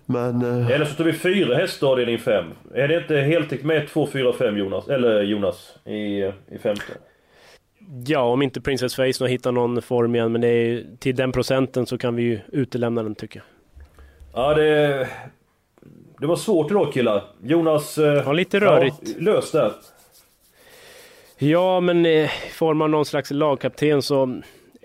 Men... 0.07 0.61
Eh, 0.61 0.71
Eller 0.71 0.85
så 0.85 0.95
tar 0.95 1.05
vi 1.05 1.13
fyra 1.13 1.55
hästar 1.57 1.87
avdelning 1.87 2.19
5. 2.19 2.45
Är 2.75 2.89
det 2.89 2.97
inte 2.99 3.17
heltäckt 3.17 3.65
med 3.65 3.89
2, 3.89 4.07
4, 4.07 4.33
5 4.33 4.57
Jonas? 4.59 4.89
Eller 4.89 5.23
Jonas 5.23 5.79
i, 5.85 6.23
i 6.25 6.59
femte? 6.63 6.83
Ja, 8.07 8.21
om 8.21 8.43
inte 8.43 8.61
Princess 8.61 8.95
Face 8.97 9.13
har 9.21 9.27
hittat 9.27 9.55
någon 9.55 9.83
form 9.83 10.15
igen. 10.15 10.33
Men 10.33 10.41
det 10.41 10.49
är, 10.49 10.85
till 10.99 11.17
den 11.17 11.33
procenten 11.33 11.87
så 11.87 11.99
kan 11.99 12.17
vi 12.17 12.23
ju 12.23 12.41
utelämna 12.53 13.03
den 13.03 13.15
tycker 13.15 13.41
jag. 13.41 13.47
Ja, 14.43 14.55
det... 14.55 15.09
Det 16.21 16.27
var 16.27 16.37
svårt 16.37 16.71
idag 16.71 16.93
killar. 16.93 17.25
Jonas... 17.43 17.99
eh, 17.99 18.23
Ja, 18.27 18.33
lite 18.33 18.61
rörigt. 18.61 18.97
Ja, 19.03 19.15
lös 19.19 19.51
det. 19.53 19.73
Ja, 21.39 21.81
men 21.81 22.07
eh, 22.07 22.31
får 22.53 22.75
man 22.75 22.91
någon 22.91 23.05
slags 23.05 23.31
lagkapten 23.31 24.03
så 24.03 24.41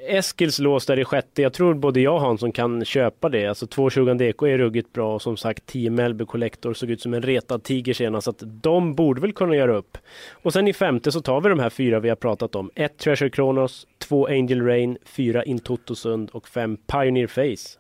Eskils 0.08 0.60
lås 0.60 0.86
där 0.86 1.00
i 1.00 1.06
sjätte, 1.06 1.42
jag 1.42 1.54
tror 1.54 1.74
både 1.74 2.02
jag 2.02 2.16
och 2.16 2.22
Hansson 2.22 2.52
kan 2.52 2.86
köpa 2.86 3.30
det. 3.30 3.48
Alltså 3.48 3.68
220 3.68 4.14
DK 4.14 4.44
är 4.44 4.58
ruggigt 4.58 4.94
bra 4.94 5.16
och 5.16 5.22
som 5.22 5.38
sagt 5.38 5.66
10 5.66 5.90
Melby 5.90 6.26
Collector 6.26 6.74
såg 6.74 6.90
ut 6.90 7.02
som 7.02 7.14
en 7.14 7.22
retad 7.22 7.64
tiger 7.64 7.94
senast. 7.94 8.26
Så 8.26 8.32
att 8.32 8.44
de 8.44 8.94
borde 8.96 9.22
väl 9.22 9.34
kunna 9.34 9.56
göra 9.56 9.76
upp. 9.78 9.98
Och 10.32 10.54
sen 10.54 10.68
i 10.68 10.74
femte 10.74 11.12
så 11.12 11.22
tar 11.22 11.42
vi 11.42 11.50
de 11.50 11.60
här 11.60 11.70
fyra 11.70 12.00
vi 12.00 12.10
har 12.10 12.16
pratat 12.16 12.56
om. 12.56 12.72
1 12.76 12.98
Treasure 12.98 13.30
Kronos, 13.30 13.88
2 14.00 14.28
Angel 14.28 14.66
Rain, 14.66 14.98
4 15.06 15.44
In 15.44 15.60
Sund 15.96 16.30
och 16.34 16.48
5 16.48 16.78
Pioneer 16.78 17.28
Face. 17.28 17.80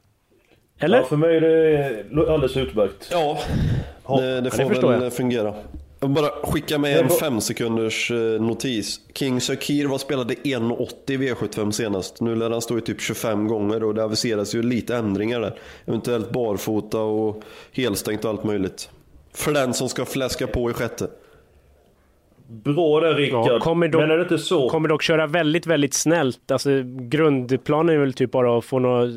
Eller? 0.79 0.97
Ja, 0.97 1.03
för 1.03 1.17
mig 1.17 1.37
är 1.37 1.41
det 1.41 2.33
alldeles 2.33 2.57
utmärkt. 2.57 3.09
ja, 3.11 3.39
det, 4.07 4.41
det 4.41 4.51
får 4.51 4.69
förstår 4.69 4.91
väl 4.91 5.03
jag. 5.03 5.13
fungera. 5.13 5.53
Jag 6.03 6.07
vill 6.07 6.15
bara 6.15 6.51
skicka 6.51 6.77
med 6.77 6.97
en 6.99 7.09
fem 7.09 7.41
sekunders 7.41 8.11
eh, 8.11 8.17
notis. 8.41 8.99
King 9.13 9.41
Sakir 9.41 9.85
var 9.87 9.97
spelade 9.97 10.33
1,80 10.33 11.11
i 11.11 11.17
V75 11.17 11.71
senast. 11.71 12.21
Nu 12.21 12.35
lär 12.35 12.49
han 12.49 12.61
stå 12.61 12.77
i 12.77 12.81
typ 12.81 13.01
25 13.01 13.47
gånger 13.47 13.83
och 13.83 13.95
det 13.95 14.03
aviseras 14.03 14.55
ju 14.55 14.63
lite 14.63 14.95
ändringar 14.95 15.39
där. 15.41 15.59
Eventuellt 15.85 16.31
barfota 16.31 16.99
och 16.99 17.43
helstängt 17.73 18.23
och 18.25 18.29
allt 18.31 18.43
möjligt. 18.43 18.89
För 19.33 19.53
den 19.53 19.73
som 19.73 19.89
ska 19.89 20.05
fläska 20.05 20.47
på 20.47 20.69
i 20.69 20.73
sjätte. 20.73 21.07
Bra 22.47 22.99
där 22.99 23.13
Rickard. 23.13 23.47
Ja, 23.47 23.59
kommer 23.59 23.87
dock- 23.87 24.01
Men 24.01 24.11
är 24.11 24.15
det 24.17 24.23
inte 24.23 24.37
så? 24.37 24.69
Kommer 24.69 24.89
dock 24.89 25.01
köra 25.01 25.27
väldigt, 25.27 25.67
väldigt 25.67 25.93
snällt. 25.93 26.51
Alltså 26.51 26.69
grundplanen 26.99 27.95
är 27.95 27.99
väl 27.99 28.13
typ 28.13 28.31
bara 28.31 28.57
att 28.57 28.65
få 28.65 28.79
några 28.79 29.07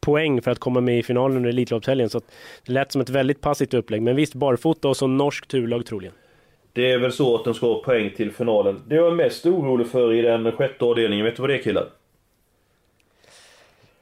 poäng 0.00 0.42
för 0.42 0.50
att 0.50 0.58
komma 0.58 0.80
med 0.80 0.98
i 0.98 1.02
finalen 1.02 1.36
under 1.36 1.50
Elitloppshelgen. 1.50 2.08
Så 2.10 2.18
att 2.18 2.24
det 2.66 2.72
lät 2.72 2.92
som 2.92 3.00
ett 3.00 3.10
väldigt 3.10 3.40
passivt 3.40 3.74
upplägg. 3.74 4.02
Men 4.02 4.16
visst, 4.16 4.34
barfota 4.34 4.88
och 4.88 4.96
så 4.96 5.06
norsk 5.06 5.48
turlag 5.48 5.86
troligen. 5.86 6.14
Det 6.76 6.90
är 6.90 6.98
väl 6.98 7.12
så 7.12 7.34
att 7.34 7.44
de 7.44 7.54
ska 7.54 7.66
ha 7.66 7.82
poäng 7.82 8.10
till 8.10 8.32
finalen. 8.32 8.82
Det 8.86 8.94
jag 8.94 9.06
är 9.06 9.14
mest 9.14 9.46
orolig 9.46 9.86
för 9.86 10.12
i 10.12 10.22
den 10.22 10.52
sjätte 10.52 10.84
avdelningen, 10.84 11.24
vet 11.24 11.36
du 11.36 11.42
vad 11.42 11.50
det 11.50 11.54
är 11.54 11.62
killar? 11.62 11.86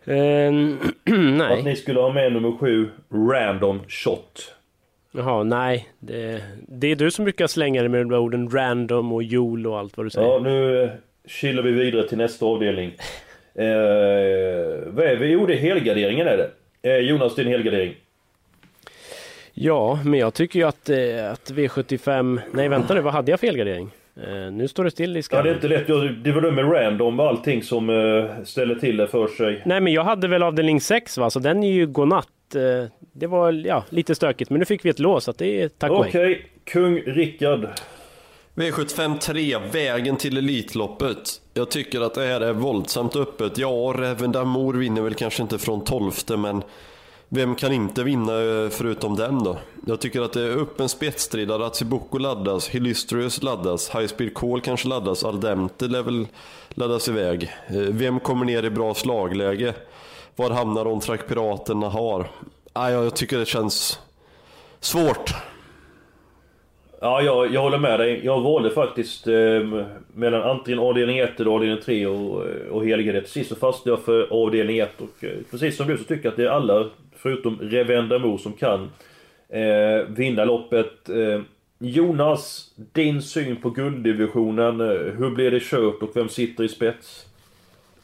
Ehm, 0.04 0.78
nej. 1.38 1.58
Att 1.58 1.64
ni 1.64 1.76
skulle 1.76 2.00
ha 2.00 2.12
med 2.12 2.32
nummer 2.32 2.52
sju, 2.58 2.88
Random 3.32 3.80
Shot. 3.88 4.54
Jaha, 5.12 5.42
nej. 5.42 5.88
Det, 5.98 6.42
det 6.68 6.86
är 6.86 6.96
du 6.96 7.10
som 7.10 7.24
brukar 7.24 7.46
slänga 7.46 7.82
det 7.82 7.88
med 7.88 8.00
de 8.00 8.10
där 8.10 8.18
orden 8.18 8.50
random 8.50 9.12
och 9.12 9.22
jol 9.22 9.66
och 9.66 9.78
allt 9.78 9.96
vad 9.96 10.06
du 10.06 10.10
säger. 10.10 10.28
Ja, 10.28 10.38
nu 10.38 10.82
eh, 10.82 10.90
kilar 11.26 11.62
vi 11.62 11.72
vidare 11.72 12.08
till 12.08 12.18
nästa 12.18 12.46
avdelning. 12.46 12.92
Eh, 13.56 13.66
vad 14.86 15.06
är 15.06 15.16
vi? 15.16 15.26
Jo, 15.26 15.46
det 15.46 15.54
är 15.54 15.58
helgarderingen 15.58 16.26
är 16.26 16.36
det. 16.36 16.50
Eh, 16.90 16.98
Jonas, 16.98 17.34
din 17.34 17.46
helgardering. 17.46 17.94
Ja, 19.54 19.98
men 20.04 20.20
jag 20.20 20.34
tycker 20.34 20.58
ju 20.58 20.66
att, 20.68 20.88
eh, 20.88 21.32
att 21.32 21.50
V75... 21.50 22.40
Nej, 22.52 22.68
vänta 22.68 22.94
nu. 22.94 23.00
Vad 23.00 23.12
hade 23.12 23.30
jag 23.30 23.40
för 23.40 23.46
helgardering? 23.46 23.90
Eh, 24.16 24.52
nu 24.52 24.68
står 24.68 24.84
det 24.84 24.90
still 24.90 25.16
i 25.16 25.18
Ja, 25.18 25.22
skallen. 25.22 25.44
det 25.44 25.50
är 25.50 25.54
inte 25.54 25.68
lätt. 25.68 25.88
Jag- 25.88 26.14
Det 26.14 26.32
var 26.32 26.40
det 26.40 26.52
med 26.52 26.72
Random 26.72 27.20
och 27.20 27.26
allting 27.28 27.62
som 27.62 27.90
eh, 27.90 28.44
ställer 28.44 28.74
till 28.74 28.96
det 28.96 29.06
för 29.08 29.26
sig. 29.28 29.62
Nej, 29.64 29.80
men 29.80 29.92
jag 29.92 30.04
hade 30.04 30.28
väl 30.28 30.42
avdelning 30.42 30.80
6 30.80 31.18
va, 31.18 31.30
så 31.30 31.38
den 31.38 31.62
är 31.64 31.72
ju 31.72 31.86
godnatt. 31.86 32.28
Eh, 32.54 32.88
Det 33.12 33.26
var 33.26 33.52
ja, 33.52 33.84
lite 33.88 34.14
stökigt, 34.14 34.50
men 34.50 34.58
nu 34.58 34.64
fick 34.64 34.84
vi 34.84 34.88
ett 34.90 34.98
lås, 34.98 35.24
så 35.24 35.30
att 35.30 35.38
det 35.38 35.62
är 35.62 35.68
tack 35.68 35.90
och 35.90 36.00
Okej, 36.00 36.24
hej. 36.24 36.46
kung 36.64 36.98
Rickard. 37.00 37.66
V75 38.54 39.18
3, 39.18 39.56
vägen 39.72 40.16
till 40.16 40.36
Elitloppet. 40.38 41.18
Jag 41.54 41.70
tycker 41.70 42.00
att 42.00 42.14
det 42.14 42.20
här 42.26 42.40
är 42.40 42.52
våldsamt 42.52 43.16
öppet. 43.16 43.58
Ja, 43.58 43.94
Reven 43.98 44.32
Damour 44.32 44.74
vinner 44.74 45.02
väl 45.02 45.14
kanske 45.14 45.42
inte 45.42 45.58
från 45.58 45.84
12 45.84 46.12
men 46.38 46.62
vem 47.28 47.54
kan 47.54 47.72
inte 47.72 48.02
vinna 48.02 48.32
eh, 48.32 48.68
förutom 48.70 49.16
den 49.16 49.44
då? 49.44 49.58
Jag 49.86 50.00
tycker 50.00 50.22
att 50.22 50.32
det 50.32 50.42
är 50.42 50.56
öppen 50.56 50.88
spetsstrid. 50.88 51.50
Ratsiboko 51.50 52.18
laddas, 52.18 52.68
Hillystrius 52.68 53.42
laddas, 53.42 53.90
High 53.94 54.06
Speed 54.06 54.34
Call 54.34 54.60
kanske 54.60 54.88
laddas, 54.88 55.24
Aldemte 55.24 55.88
lär 55.88 56.02
väl 56.02 56.26
laddas 56.70 57.08
iväg. 57.08 57.52
Eh, 57.66 57.76
vem 57.76 58.20
kommer 58.20 58.44
ner 58.44 58.62
i 58.62 58.70
bra 58.70 58.94
slagläge? 58.94 59.74
Var 60.36 60.50
hamnar 60.50 60.84
de 60.84 61.00
Track 61.00 61.28
Piraterna 61.28 61.88
har? 61.88 62.30
Ah, 62.72 62.90
jag 62.90 63.16
tycker 63.16 63.38
det 63.38 63.46
känns 63.46 63.98
svårt. 64.80 65.34
Ja, 67.04 67.22
jag, 67.22 67.54
jag 67.54 67.60
håller 67.60 67.78
med 67.78 68.00
dig. 68.00 68.20
Jag 68.24 68.40
valde 68.40 68.70
faktiskt 68.70 69.26
eh, 69.26 69.84
mellan 70.14 70.42
antingen 70.42 70.78
avdelning 70.80 71.18
1 71.18 71.40
eller 71.40 71.50
avdelning 71.50 71.80
3 71.84 72.06
och, 72.06 72.42
och 72.70 72.84
Helgardé. 72.86 73.20
Till 73.20 73.30
sist 73.30 73.48
så 73.48 73.56
fastnade 73.56 73.90
jag 73.98 74.04
för 74.04 74.44
avdelning 74.44 74.78
1 74.78 74.90
och 75.00 75.24
eh, 75.24 75.30
precis 75.50 75.76
som 75.76 75.86
du 75.86 75.98
så 75.98 76.04
tycker 76.04 76.24
jag 76.24 76.30
att 76.30 76.36
det 76.36 76.44
är 76.44 76.48
alla 76.48 76.90
förutom 77.16 77.58
Revendamo 77.60 78.38
som 78.38 78.52
kan 78.52 78.90
eh, 79.48 80.06
vinna 80.08 80.44
loppet. 80.44 81.08
Eh, 81.08 81.40
Jonas, 81.78 82.70
din 82.92 83.22
syn 83.22 83.56
på 83.56 83.70
gulddivisionen. 83.70 84.80
eh, 84.80 84.86
Hur 85.18 85.30
blir 85.30 85.50
det 85.50 85.62
kört 85.62 86.02
och 86.02 86.10
vem 86.16 86.28
sitter 86.28 86.64
i 86.64 86.68
spets? 86.68 87.26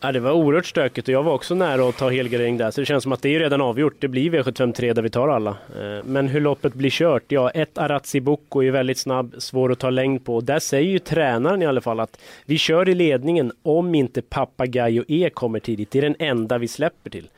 Ja, 0.03 0.13
det 0.13 0.21
var 0.21 0.33
oerhört 0.33 0.67
stökigt 0.67 1.09
och 1.09 1.15
jag 1.15 1.23
var 1.23 1.33
också 1.33 1.55
nära 1.55 1.89
att 1.89 1.97
ta 1.97 2.11
helgardering 2.11 2.57
där, 2.57 2.71
så 2.71 2.81
det 2.81 2.85
känns 2.85 3.03
som 3.03 3.13
att 3.13 3.23
det 3.23 3.35
är 3.35 3.39
redan 3.39 3.61
avgjort. 3.61 3.95
Det 3.99 4.09
blir 4.09 4.31
V753 4.31 4.95
där 4.95 5.03
vi 5.03 5.11
tar 5.11 5.29
alla. 5.29 5.51
Eh, 5.51 6.05
men 6.05 6.29
hur 6.29 6.41
loppet 6.41 6.75
blir 6.75 6.91
kört? 6.91 7.23
Ja, 7.29 7.51
ett 7.51 7.79
Arazzi 7.79 8.21
Bocco 8.21 8.63
är 8.63 8.71
väldigt 8.71 8.99
snabb, 8.99 9.35
svår 9.39 9.73
att 9.73 9.79
ta 9.79 9.91
längd 9.91 10.25
på. 10.25 10.41
Där 10.41 10.59
säger 10.59 10.91
ju 10.91 10.99
tränaren 10.99 11.63
i 11.63 11.67
alla 11.67 11.81
fall 11.81 12.01
att 12.01 12.21
vi 12.45 12.59
kör 12.59 12.89
i 12.89 12.95
ledningen 12.95 13.53
om 13.63 13.95
inte 13.95 14.23
Papagayo 14.23 15.05
E 15.09 15.31
kommer 15.35 15.61
tidigt. 15.61 15.91
Det 15.91 15.99
är 15.99 16.03
den 16.03 16.17
enda 16.19 16.59
vi 16.59 16.69
släpper 16.69 17.11
till. 17.11 17.29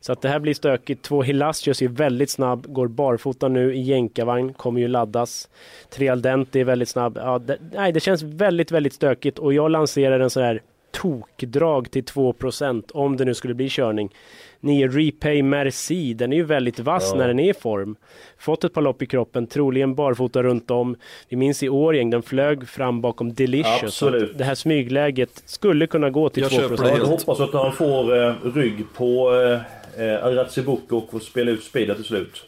Så 0.00 0.12
att 0.12 0.22
det 0.22 0.28
här 0.28 0.38
blir 0.38 0.54
stökigt. 0.54 1.02
Två 1.02 1.22
Hilacios 1.22 1.82
är 1.82 1.88
väldigt 1.88 2.30
snabb, 2.30 2.72
går 2.72 2.88
barfota 2.88 3.48
nu 3.48 3.74
i 3.74 3.80
jänkarvagn, 3.80 4.54
kommer 4.54 4.80
ju 4.80 4.88
laddas. 4.88 5.48
Tre 5.90 6.08
Aldente 6.08 6.60
är 6.60 6.64
väldigt 6.64 6.88
snabb. 6.88 7.18
Ja, 7.22 7.38
det, 7.38 7.58
nej, 7.72 7.92
det 7.92 8.00
känns 8.00 8.22
väldigt, 8.22 8.70
väldigt 8.70 8.94
stökigt 8.94 9.38
och 9.38 9.54
jag 9.54 9.70
lanserar 9.70 10.20
en 10.20 10.30
sån 10.30 10.42
här 10.42 10.60
tokdrag 10.92 11.90
till 11.90 12.04
2% 12.04 12.90
om 12.94 13.16
det 13.16 13.24
nu 13.24 13.34
skulle 13.34 13.54
bli 13.54 13.68
körning. 13.70 14.14
9 14.60 14.88
Repay 14.88 15.42
Merci, 15.42 16.14
den 16.14 16.32
är 16.32 16.36
ju 16.36 16.44
väldigt 16.44 16.78
vass 16.78 17.08
Ja. 17.12 17.18
när 17.18 17.28
den 17.28 17.38
är 17.40 17.50
i 17.50 17.54
form. 17.54 17.96
Fått 18.38 18.64
ett 18.64 18.74
par 18.74 18.82
lopp 18.82 19.02
i 19.02 19.06
kroppen, 19.06 19.46
troligen 19.46 19.94
barfota 19.94 20.42
runt 20.42 20.70
om. 20.70 20.96
Vi 21.28 21.36
minns 21.36 21.62
i 21.62 21.68
Årgäng, 21.68 22.10
den 22.10 22.22
flög 22.22 22.68
fram 22.68 23.00
bakom 23.00 23.34
Delicious. 23.34 23.82
Absolut. 23.82 24.38
Det 24.38 24.44
här 24.44 24.54
smygläget 24.54 25.42
skulle 25.46 25.86
kunna 25.86 26.10
gå 26.10 26.28
till 26.28 26.42
Jag 26.42 26.50
2 26.52 26.56
köper 26.58 26.76
det 26.76 26.88
Jag 26.88 26.96
helt. 26.96 27.08
hoppas 27.08 27.40
att 27.40 27.52
han 27.52 27.72
får 27.72 28.22
eh, 28.26 28.34
rygg 28.54 28.84
på 28.96 29.32
eh, 29.96 30.04
eh, 30.06 30.24
Arazzi 30.24 30.62
Bocco 30.62 30.96
och 30.96 31.10
får 31.10 31.18
spela 31.20 31.50
ut 31.50 31.62
speedet 31.62 31.96
till 31.96 32.04
slut. 32.06 32.42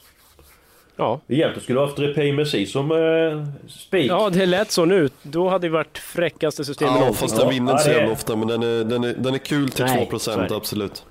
Ja. 0.97 1.21
Egentligen 1.29 1.63
skulle 1.63 1.81
du 1.81 1.87
haft 1.87 1.99
Repay 1.99 2.33
Merci 2.33 2.67
som 2.67 2.93
eh, 2.93 3.69
spik. 3.69 4.11
ja, 4.11 4.31
det 4.31 4.47
lät 4.47 4.71
så 4.71 4.85
nu. 4.85 5.09
Då 5.23 5.49
hade 5.49 5.67
det 5.67 5.73
varit 5.73 5.99
fräckaste 5.99 6.65
systemet 6.65 6.95
Ja, 7.01 7.13
fast 7.13 7.37
den 7.37 7.49
vinner 7.49 7.73
inte 7.73 7.85
så 7.85 7.91
jävla 7.91 8.13
ofta, 8.13 8.37
men 8.37 8.49
den 8.49 8.63
är, 8.63 8.85
den 8.85 9.05
är, 9.05 9.15
den 9.15 9.35
är 9.35 9.39
kul 9.39 9.71
till 9.71 9.85
Nej, 9.85 10.09
2% 10.11 10.19
så 10.19 10.31
är 10.31 10.49
det. 10.49 10.57
absolut. 10.57 11.05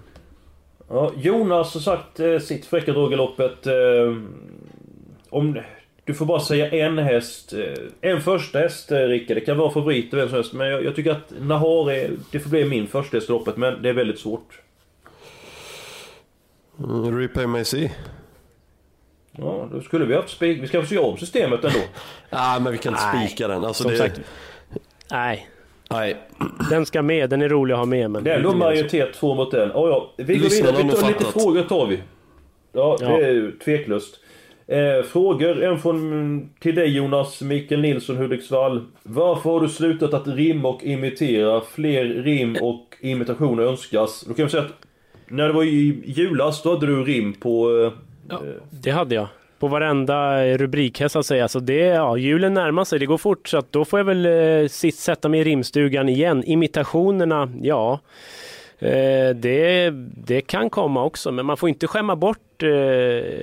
Ja, 0.89 1.11
Jonas 1.17 1.73
har 1.73 1.81
sagt 1.81 2.19
eh, 2.19 2.39
sitt 2.39 2.65
fräcka 2.65 2.93
drag 2.93 3.13
i 3.13 3.15
loppet. 3.15 3.67
Eh, 3.67 3.73
om, 5.29 5.59
du 6.03 6.13
får 6.13 6.25
bara 6.25 6.39
säga 6.39 6.69
en 6.87 6.97
häst. 6.97 7.53
Eh, 7.53 8.11
en 8.11 8.21
första 8.21 8.59
häst, 8.59 8.91
eh, 8.91 8.97
Rickard. 8.97 9.37
Det 9.37 9.41
kan 9.41 9.57
vara 9.57 9.71
favorit 9.71 10.13
vem 10.13 10.27
som 10.27 10.35
helst. 10.35 10.53
Men 10.53 10.67
jag, 10.67 10.85
jag 10.85 10.95
tycker 10.95 11.11
att 11.11 11.33
Nahar 11.39 11.91
är, 11.91 12.11
det 12.31 12.39
får 12.39 12.49
bli 12.49 12.65
min 12.65 12.87
första 12.87 13.17
häst 13.17 13.29
i 13.29 13.31
loppet. 13.31 13.57
Men 13.57 13.81
det 13.81 13.89
är 13.89 13.93
väldigt 13.93 14.19
svårt. 14.19 14.59
Mm, 16.79 17.19
Repay 17.19 17.47
Macy. 17.47 17.89
Ja, 19.41 19.69
då 19.73 19.81
skulle 19.81 20.05
vi 20.05 20.15
haft 20.15 20.29
spik. 20.29 20.63
Vi 20.63 20.67
ska 20.67 20.81
få 20.81 20.87
se 20.87 20.97
om 20.97 21.17
systemet 21.17 21.63
ändå. 21.63 21.79
Nej, 22.29 22.61
men 22.61 22.71
vi 22.71 22.77
kan 22.77 22.93
inte 22.93 23.05
Nej, 23.13 23.27
spika 23.27 23.47
den. 23.47 23.63
Alltså, 23.65 23.83
Som 23.83 23.91
det, 23.91 23.97
sagt, 23.97 24.21
nej. 25.11 25.47
Nej. 25.89 26.15
Den 26.69 26.85
ska 26.85 27.01
med, 27.01 27.29
den 27.29 27.41
är 27.41 27.49
rolig 27.49 27.73
att 27.73 27.79
ha 27.79 27.85
med. 27.85 28.11
Men 28.11 28.23
Det 28.23 28.31
är 28.31 28.37
ändå 28.37 28.53
majoritet 28.53 29.13
två 29.13 29.35
mot 29.35 29.53
en. 29.53 29.71
Oh, 29.71 29.89
ja. 29.89 30.13
Vi 30.17 30.35
går 30.37 30.43
Lyssnarna 30.43 30.77
vidare. 30.77 30.95
Vi 30.95 31.01
tar 31.01 31.07
lite 31.07 31.25
frågor 31.25 31.63
tar 31.63 31.87
vi. 31.87 31.99
Ja, 32.73 32.95
det 32.99 33.05
Ja. 33.05 33.21
är 33.21 33.31
ju 33.31 33.51
tveklöst. 33.51 34.19
Eh, 34.67 35.03
frågor. 35.03 35.63
En 35.63 35.79
från 35.79 36.49
till 36.59 36.75
dig 36.75 36.87
Jonas. 36.95 37.41
Mikael 37.41 37.81
Nilsson 37.81 38.17
Hudiksvall. 38.17 38.85
Varför 39.03 39.49
har 39.49 39.61
du 39.61 39.69
slutat 39.69 40.13
att 40.13 40.27
rimma 40.27 40.69
och 40.69 40.83
imitera? 40.83 41.61
Fler 41.61 42.05
rim 42.05 42.57
och 42.61 42.95
imitationer 43.01 43.63
önskas. 43.63 44.21
Då 44.27 44.33
kan 44.33 44.45
vi 44.45 44.51
säga 44.51 44.63
att 44.63 44.71
när 45.27 45.47
det 45.47 45.53
var 45.53 45.63
i 45.63 46.03
julas 46.05 46.63
då 46.63 46.73
hade 46.73 46.85
du 46.87 47.03
rim 47.03 47.33
på... 47.33 47.81
Eh, 47.85 47.91
Ja, 48.29 48.41
det 48.69 48.91
hade 48.91 49.15
jag. 49.15 49.27
På 49.59 49.67
varenda 49.67 50.43
rubrikhäst 50.57 51.13
så 51.13 51.19
att 51.19 51.25
säga. 51.25 51.47
Så 51.47 51.59
det, 51.59 51.85
ja, 51.85 52.17
julen 52.17 52.53
närmar 52.53 52.83
sig, 52.83 52.99
det 52.99 53.05
går 53.05 53.17
fort. 53.17 53.47
Så 53.47 53.57
att 53.57 53.71
då 53.71 53.85
får 53.85 53.99
jag 53.99 54.05
väl 54.05 54.25
eh, 54.25 54.67
sätta 54.93 55.29
mig 55.29 55.39
i 55.39 55.43
rimstugan 55.43 56.09
igen. 56.09 56.43
Imitationerna, 56.43 57.51
ja. 57.61 57.99
Eh, 58.79 59.35
det, 59.35 59.89
det 60.25 60.41
kan 60.41 60.69
komma 60.69 61.03
också, 61.03 61.31
men 61.31 61.45
man 61.45 61.57
får 61.57 61.69
inte 61.69 61.87
skämma 61.87 62.15
bort 62.15 62.63
eh, 62.63 62.69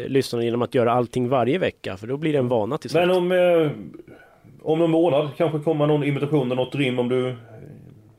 lyssnarna 0.06 0.44
genom 0.44 0.62
att 0.62 0.74
göra 0.74 0.92
allting 0.92 1.28
varje 1.28 1.58
vecka. 1.58 1.96
För 1.96 2.06
då 2.06 2.16
blir 2.16 2.32
det 2.32 2.38
en 2.38 2.48
vana 2.48 2.78
till 2.78 2.90
slut. 2.90 3.06
Men 3.06 3.16
om... 3.16 3.32
Eh, 3.32 3.70
om 4.62 4.78
någon 4.78 4.90
månad 4.90 5.28
kanske 5.36 5.58
kommer 5.58 5.86
någon 5.86 6.04
imitation 6.04 6.46
eller 6.46 6.62
något 6.62 6.74
rim 6.74 6.98
om 6.98 7.08
du 7.08 7.28
eh, 7.28 7.34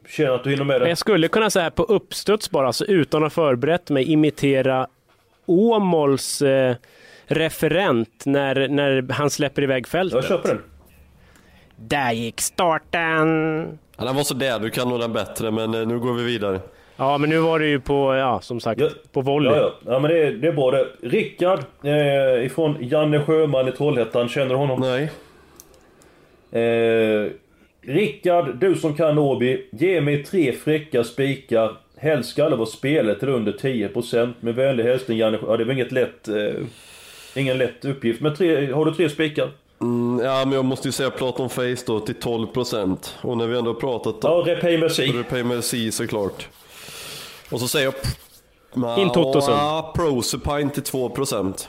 känner 0.08 0.32
att 0.32 0.44
du 0.44 0.50
hinner 0.50 0.64
med 0.64 0.82
det. 0.82 0.90
Jag 0.90 0.98
skulle 0.98 1.28
kunna 1.28 1.50
säga 1.50 1.72
på 1.72 1.84
uppstuds 1.84 2.52
bara, 2.52 2.68
alltså 2.68 2.86
utan 2.86 3.24
att 3.24 3.36
ha 3.36 3.44
förberett 3.44 3.90
mig, 3.90 4.12
imitera 4.12 4.88
Åmåls 5.50 6.42
eh, 6.42 6.76
referent 7.26 8.24
när, 8.26 8.68
när 8.68 9.12
han 9.14 9.30
släpper 9.30 9.62
iväg 9.62 9.88
fältet. 9.88 10.16
Jag 10.16 10.24
köper 10.26 10.50
den. 10.50 10.62
Där 11.76 12.12
gick 12.12 12.42
starten! 12.42 13.80
Ja, 13.98 14.06
den 14.06 14.16
var 14.16 14.24
sådär, 14.24 14.60
du 14.60 14.70
kan 14.70 14.90
nog 14.90 15.00
den 15.00 15.14
bättre, 15.14 15.52
men 15.52 15.74
eh, 15.74 15.88
nu 15.88 16.00
går 16.00 16.14
vi 16.14 16.24
vidare. 16.24 16.60
Ja, 16.96 17.18
men 17.18 17.30
nu 17.30 17.38
var 17.38 17.60
det 17.60 17.66
ju 17.68 17.80
på, 17.80 18.16
ja, 18.16 18.42
som 18.42 18.60
sagt, 18.60 18.82
Ja. 18.82 18.90
på 19.12 19.22
volley. 19.22 19.52
Ja, 19.54 19.58
ja. 19.58 19.92
ja 19.94 20.00
men 20.00 20.12
det 20.12 20.18
är, 20.28 20.32
det 20.32 20.48
är 20.48 20.52
bra 20.52 20.72
det. 20.72 20.88
Rickard 21.02 21.60
eh, 21.84 22.46
ifrån 22.46 22.78
Janne 22.80 23.20
Sjöman 23.20 23.68
i 23.68 23.72
Trollhättan, 23.72 24.30
känner 24.30 24.50
du 24.50 24.56
honom? 24.56 24.80
Nej. 24.80 25.10
Eh, 26.52 27.32
Rickard, 27.82 28.56
du 28.56 28.76
som 28.76 28.94
kan 28.96 29.18
Åby, 29.18 29.68
ge 29.72 30.02
mig 30.02 30.24
tre 30.24 30.52
fräcka 30.52 31.04
spikar. 31.04 31.78
Helst 32.02 32.30
ska 32.30 32.46
alla 32.46 32.56
vara 32.56 32.66
spelare 32.66 33.20
till 33.20 33.30
under 33.30 33.52
10% 33.52 34.34
med 34.40 34.56
vänlig 34.56 34.84
hälsning 34.84 35.18
Janne 35.18 35.40
Ja, 35.48 35.58
det 35.58 35.66
var 35.66 35.74
inget 35.74 35.92
lätt... 35.92 36.28
Eh, 36.28 36.54
ingen 37.36 37.58
lätt 37.58 37.86
uppgift. 37.86 38.22
Men 38.22 38.36
tre, 38.36 38.72
har 38.72 38.86
du 38.86 38.94
tre 38.94 39.10
spikar? 39.10 39.52
Mm, 39.82 40.26
ja, 40.26 40.46
men 40.46 40.54
jag 40.54 40.66
måste 40.66 40.88
ju 40.88 40.92
säga 40.92 41.10
Platon 41.10 41.50
Face 41.50 41.84
då 41.86 42.00
till 42.00 42.16
12% 42.16 42.98
och 43.22 43.38
när 43.38 43.48
vi 43.48 43.58
ändå 43.58 43.74
har 43.74 43.80
pratat 43.80 44.16
Ja, 44.22 44.44
Repay 44.46 44.78
Merci. 44.78 45.12
Repay 45.12 45.44
Merci 45.44 45.92
såklart. 45.92 46.48
Och 47.52 47.60
så 47.60 47.68
säger 47.68 47.86
jag... 47.86 49.00
In 49.00 49.12
Totosen. 49.12 49.54
Ja, 49.54 49.94
Prosupine 49.96 50.70
till 50.70 50.84
2%. 50.84 51.68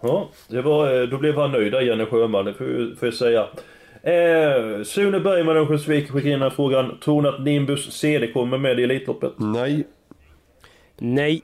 Ja, 0.00 0.28
det 0.48 0.62
var, 0.62 1.00
eh, 1.00 1.08
då 1.08 1.18
blev 1.18 1.36
han 1.36 1.52
nöjd 1.52 1.72
där, 1.72 1.80
Janne 1.80 2.06
Sjöman, 2.06 2.44
det 2.44 2.54
får 2.54 2.96
jag 3.00 3.14
säga. 3.14 3.46
Eh, 4.06 4.82
Sune 4.84 5.20
Bergman 5.20 5.56
Örnsköldsvik 5.56 6.10
skickar 6.10 6.26
in 6.26 6.32
den 6.32 6.42
här 6.42 6.50
frågan. 6.50 6.98
Tror 7.04 7.22
ni 7.22 7.28
att 7.28 7.44
Nimbus 7.44 7.92
CD 7.92 8.32
kommer 8.32 8.58
med 8.58 8.80
i 8.80 8.82
Elitloppet? 8.82 9.32
Nej. 9.36 9.86
Nej. 10.98 11.42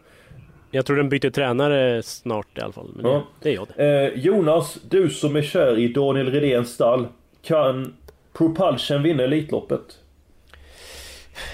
Jag 0.71 0.87
tror 0.87 0.97
den 0.97 1.09
byter 1.09 1.31
tränare 1.31 2.03
snart 2.03 2.59
i 2.59 2.61
alla 2.61 2.73
fall. 2.73 2.91
Men 2.97 3.07
Ja. 3.13 3.23
det, 3.43 3.53
jag 3.53 3.69
det. 3.77 3.85
Eh, 4.15 4.21
Jonas, 4.25 4.79
du 4.91 5.11
som 5.11 5.37
är 5.37 5.43
kär 5.43 5.79
i 5.79 5.89
Daniel 5.89 6.31
Redéns 6.31 6.69
stall. 6.73 7.07
Kan 7.43 7.95
Propulsion 8.33 9.03
vinna 9.03 9.23
Elitloppet? 9.23 9.81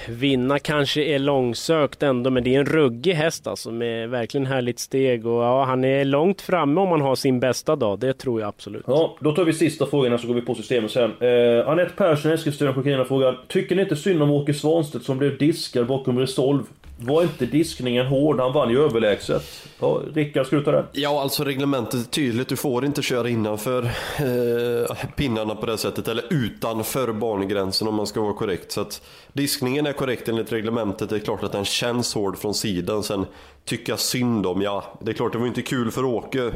Vinna 0.09 0.59
kanske 0.59 1.05
är 1.05 1.19
långsökt 1.19 2.03
ändå, 2.03 2.31
men 2.31 2.45
det 2.45 2.55
är 2.55 2.61
en 2.61 2.67
ruggig 2.67 3.15
häst 3.15 3.47
alltså 3.47 3.71
med 3.71 4.11
verkligen 4.11 4.47
härligt 4.47 4.79
steg 4.79 5.27
och 5.27 5.43
ja, 5.43 5.65
han 5.65 5.85
är 5.85 6.05
långt 6.05 6.41
framme 6.41 6.81
om 6.81 6.89
han 6.89 7.01
har 7.01 7.15
sin 7.15 7.41
bästa 7.41 7.77
dag. 7.77 7.99
Det 7.99 8.13
tror 8.13 8.41
jag 8.41 8.49
absolut. 8.49 8.85
Ja, 8.87 9.17
då 9.21 9.33
tar 9.33 9.45
vi 9.45 9.53
sista 9.53 9.87
frågan 9.87 10.19
så 10.19 10.27
går 10.27 10.35
vi 10.35 10.41
på 10.41 10.55
systemet 10.55 10.91
sen. 10.91 11.13
Eh, 11.21 11.69
Anette 11.69 11.93
Persson 11.97 12.33
Eskilstuna 12.33 12.75
skickar 12.75 13.01
in 13.01 13.05
frågan. 13.05 13.37
Tycker 13.49 13.77
ni 13.77 13.83
inte 13.83 13.97
synd 13.97 14.23
om 14.23 14.31
Åke 14.31 14.55
Svanstedt 14.55 15.05
som 15.05 15.19
blev 15.19 15.39
diskad 15.39 15.87
bakom 15.87 16.19
Resolve? 16.19 16.65
Var 16.99 17.23
inte 17.23 17.47
diskningen 17.47 18.07
hård? 18.07 18.41
Han 18.41 18.53
vann 18.53 18.71
ju 18.71 18.85
överlägset. 18.85 19.43
Ja, 19.81 20.03
Rickard, 20.15 20.47
ska 20.47 20.57
du 20.57 20.65
ta 20.65 20.73
den? 20.73 20.85
Ja, 20.93 21.23
alltså 21.23 21.45
reglementet 21.45 21.95
är 21.95 22.11
tydligt. 22.11 22.49
Du 22.49 22.57
får 22.57 22.85
inte 22.85 23.03
köra 23.03 23.29
innanför 23.29 23.85
eh, 24.19 24.97
pinnarna 25.17 25.55
på 25.55 25.67
det 25.67 25.79
sättet, 25.79 26.09
eller 26.09 26.25
utanför 26.31 27.13
bangränsen 27.13 27.89
om 27.89 27.95
man 27.95 28.07
ska 28.07 28.21
vara 28.21 28.35
korrekt. 28.35 28.73
Så 28.73 28.81
att 28.81 29.03
diskningen 29.33 29.87
är 29.87 29.93
korrekt 29.93 30.29
enligt 30.29 30.53
reglementet. 30.53 31.11
Det 31.11 31.17
är 31.17 31.21
klart 31.21 31.43
att 31.43 31.53
den 31.53 31.65
känns 31.65 32.15
hård 32.15 32.39
från 32.39 32.55
sidan. 32.55 33.03
Sen 33.03 33.27
tycka 33.65 33.97
synd 33.97 34.47
om, 34.47 34.63
ja, 34.63 34.85
det 35.01 35.11
är 35.11 35.15
klart 35.15 35.33
det 35.33 35.39
var 35.39 35.47
inte 35.47 35.63
kul 35.63 35.91
för 35.91 36.05
Åke 36.05 36.53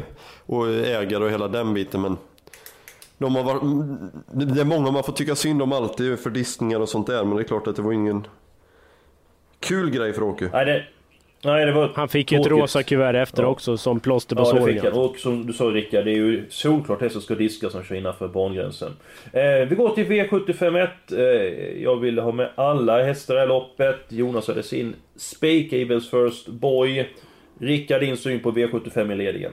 och 0.47 0.69
ägare 0.69 1.25
och 1.25 1.31
hela 1.31 1.49
den 1.49 1.75
biten, 1.75 2.01
men 2.01 2.17
de 3.19 3.35
har 3.35 3.43
varit, 3.43 3.63
det 4.33 4.61
är 4.61 4.65
många 4.65 4.91
man 4.91 5.03
får 5.03 5.13
tycka 5.13 5.37
synd 5.37 5.63
om 5.63 5.73
alltid 5.73 6.19
för 6.19 6.31
diskningar 6.31 6.81
och 6.81 6.89
sånt 6.89 7.07
där, 7.07 7.25
men 7.25 7.37
det 7.37 7.43
är 7.43 7.45
klart 7.45 7.67
att 7.67 7.77
det 7.77 7.83
var 7.83 7.93
ingen 7.93 8.27
kul 9.61 9.91
grej 9.91 10.13
för 10.13 10.23
Åke. 10.23 10.51
Nej, 10.53 10.65
det, 10.65 10.85
Nej, 11.45 11.67
det 11.67 11.73
var 11.73 11.93
Han 11.95 12.09
fick 12.09 12.33
ju 12.33 12.41
ett 12.41 12.47
rosa 12.47 12.83
kuvert 12.83 13.15
efter 13.15 13.45
också 13.45 13.77
som 13.77 14.01
plåster 14.01 14.37
på 14.37 14.43
Ja, 14.43 14.53
det 14.53 14.61
såren. 14.61 14.75
fick 14.75 14.85
han. 14.85 14.93
Och 14.93 15.17
som 15.19 15.47
du 15.47 15.53
sa 15.53 15.65
Rickard, 15.65 16.05
det 16.05 16.11
är 16.11 16.15
ju 16.17 16.45
solklart 16.51 17.01
hästen 17.01 17.23
ska 17.23 17.35
diska 17.35 17.71
som 17.71 17.83
kör 17.85 17.95
innanför 17.95 18.29
bangränsen. 18.29 18.93
Eh, 19.33 19.69
vi 19.69 19.75
går 19.77 19.95
till 19.95 20.07
V751. 20.07 20.89
Eh, 21.13 21.83
jag 21.83 21.97
ville 21.97 22.23
ha 22.23 22.33
med 22.33 22.51
alla 22.55 23.03
hästar 23.03 23.35
i 23.35 23.37
det 23.37 23.41
här 23.41 23.49
loppet. 23.49 23.97
Jonas 24.09 24.49
hade 24.49 24.63
sin 24.63 24.95
spik, 25.17 25.73
Evils 25.73 26.11
First 26.11 26.49
Boy. 26.49 27.09
Rickard, 27.61 28.01
din 28.01 28.17
syn 28.17 28.41
på 28.41 28.53
V75 28.53 29.13
i 29.13 29.17
ledningen? 29.17 29.53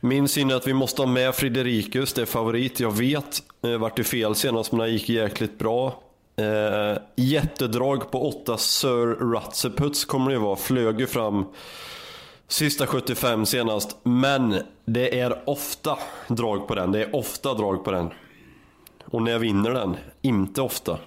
Min 0.00 0.28
syn 0.28 0.50
är 0.50 0.54
att 0.54 0.66
vi 0.66 0.72
måste 0.74 1.02
ha 1.02 1.06
med 1.06 1.34
Friderikus, 1.34 2.12
det 2.12 2.22
är 2.22 2.26
favorit. 2.26 2.80
Jag 2.80 2.96
vet, 2.96 3.42
eh, 3.64 3.78
vart 3.78 3.96
det 3.96 4.04
fel 4.04 4.34
senast 4.34 4.72
men 4.72 4.80
det 4.80 4.88
gick 4.88 5.08
jäkligt 5.08 5.58
bra. 5.58 6.02
Eh, 6.36 6.98
jättedrag 7.16 8.10
på 8.10 8.28
8 8.28 8.56
Sir 8.56 9.32
Ratseputs 9.32 10.04
kommer 10.04 10.30
det 10.30 10.34
ju 10.34 10.40
vara. 10.40 10.56
Flög 10.56 11.00
ju 11.00 11.06
fram 11.06 11.44
sista 12.48 12.86
75 12.86 13.46
senast. 13.46 13.96
Men 14.02 14.62
det 14.84 15.20
är 15.20 15.42
ofta 15.44 15.98
drag 16.28 16.68
på 16.68 16.74
den. 16.74 16.92
Det 16.92 17.02
är 17.02 17.16
ofta 17.16 17.54
drag 17.54 17.84
på 17.84 17.90
den. 17.90 18.10
Och 19.04 19.22
när 19.22 19.32
jag 19.32 19.38
vinner 19.38 19.70
den, 19.70 19.96
inte 20.22 20.62
ofta. 20.62 20.98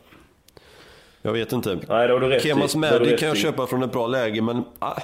Jag 1.21 1.33
vet 1.33 1.51
inte. 1.51 1.79
Nej. 1.87 2.39
Kemas 2.39 2.75
Magic 2.75 3.19
kan 3.19 3.27
jag 3.27 3.37
köpa 3.37 3.67
från 3.67 3.83
ett 3.83 3.91
bra 3.91 4.07
läge 4.07 4.41
men... 4.41 4.63
Ah, 4.79 5.01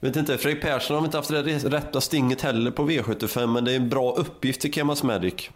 vet 0.00 0.16
inte, 0.16 0.38
Fredrik 0.38 0.62
Persson 0.62 0.96
har 0.96 1.04
inte 1.04 1.16
haft 1.16 1.30
det 1.30 1.42
rätta 1.42 2.00
stinget 2.00 2.42
heller 2.42 2.70
på 2.70 2.88
V75 2.88 3.46
men 3.46 3.64
det 3.64 3.72
är 3.72 3.76
en 3.76 3.88
bra 3.88 4.12
uppgift 4.12 4.60
till 4.60 4.72
Kemas 4.72 5.02
Magic. 5.02 5.50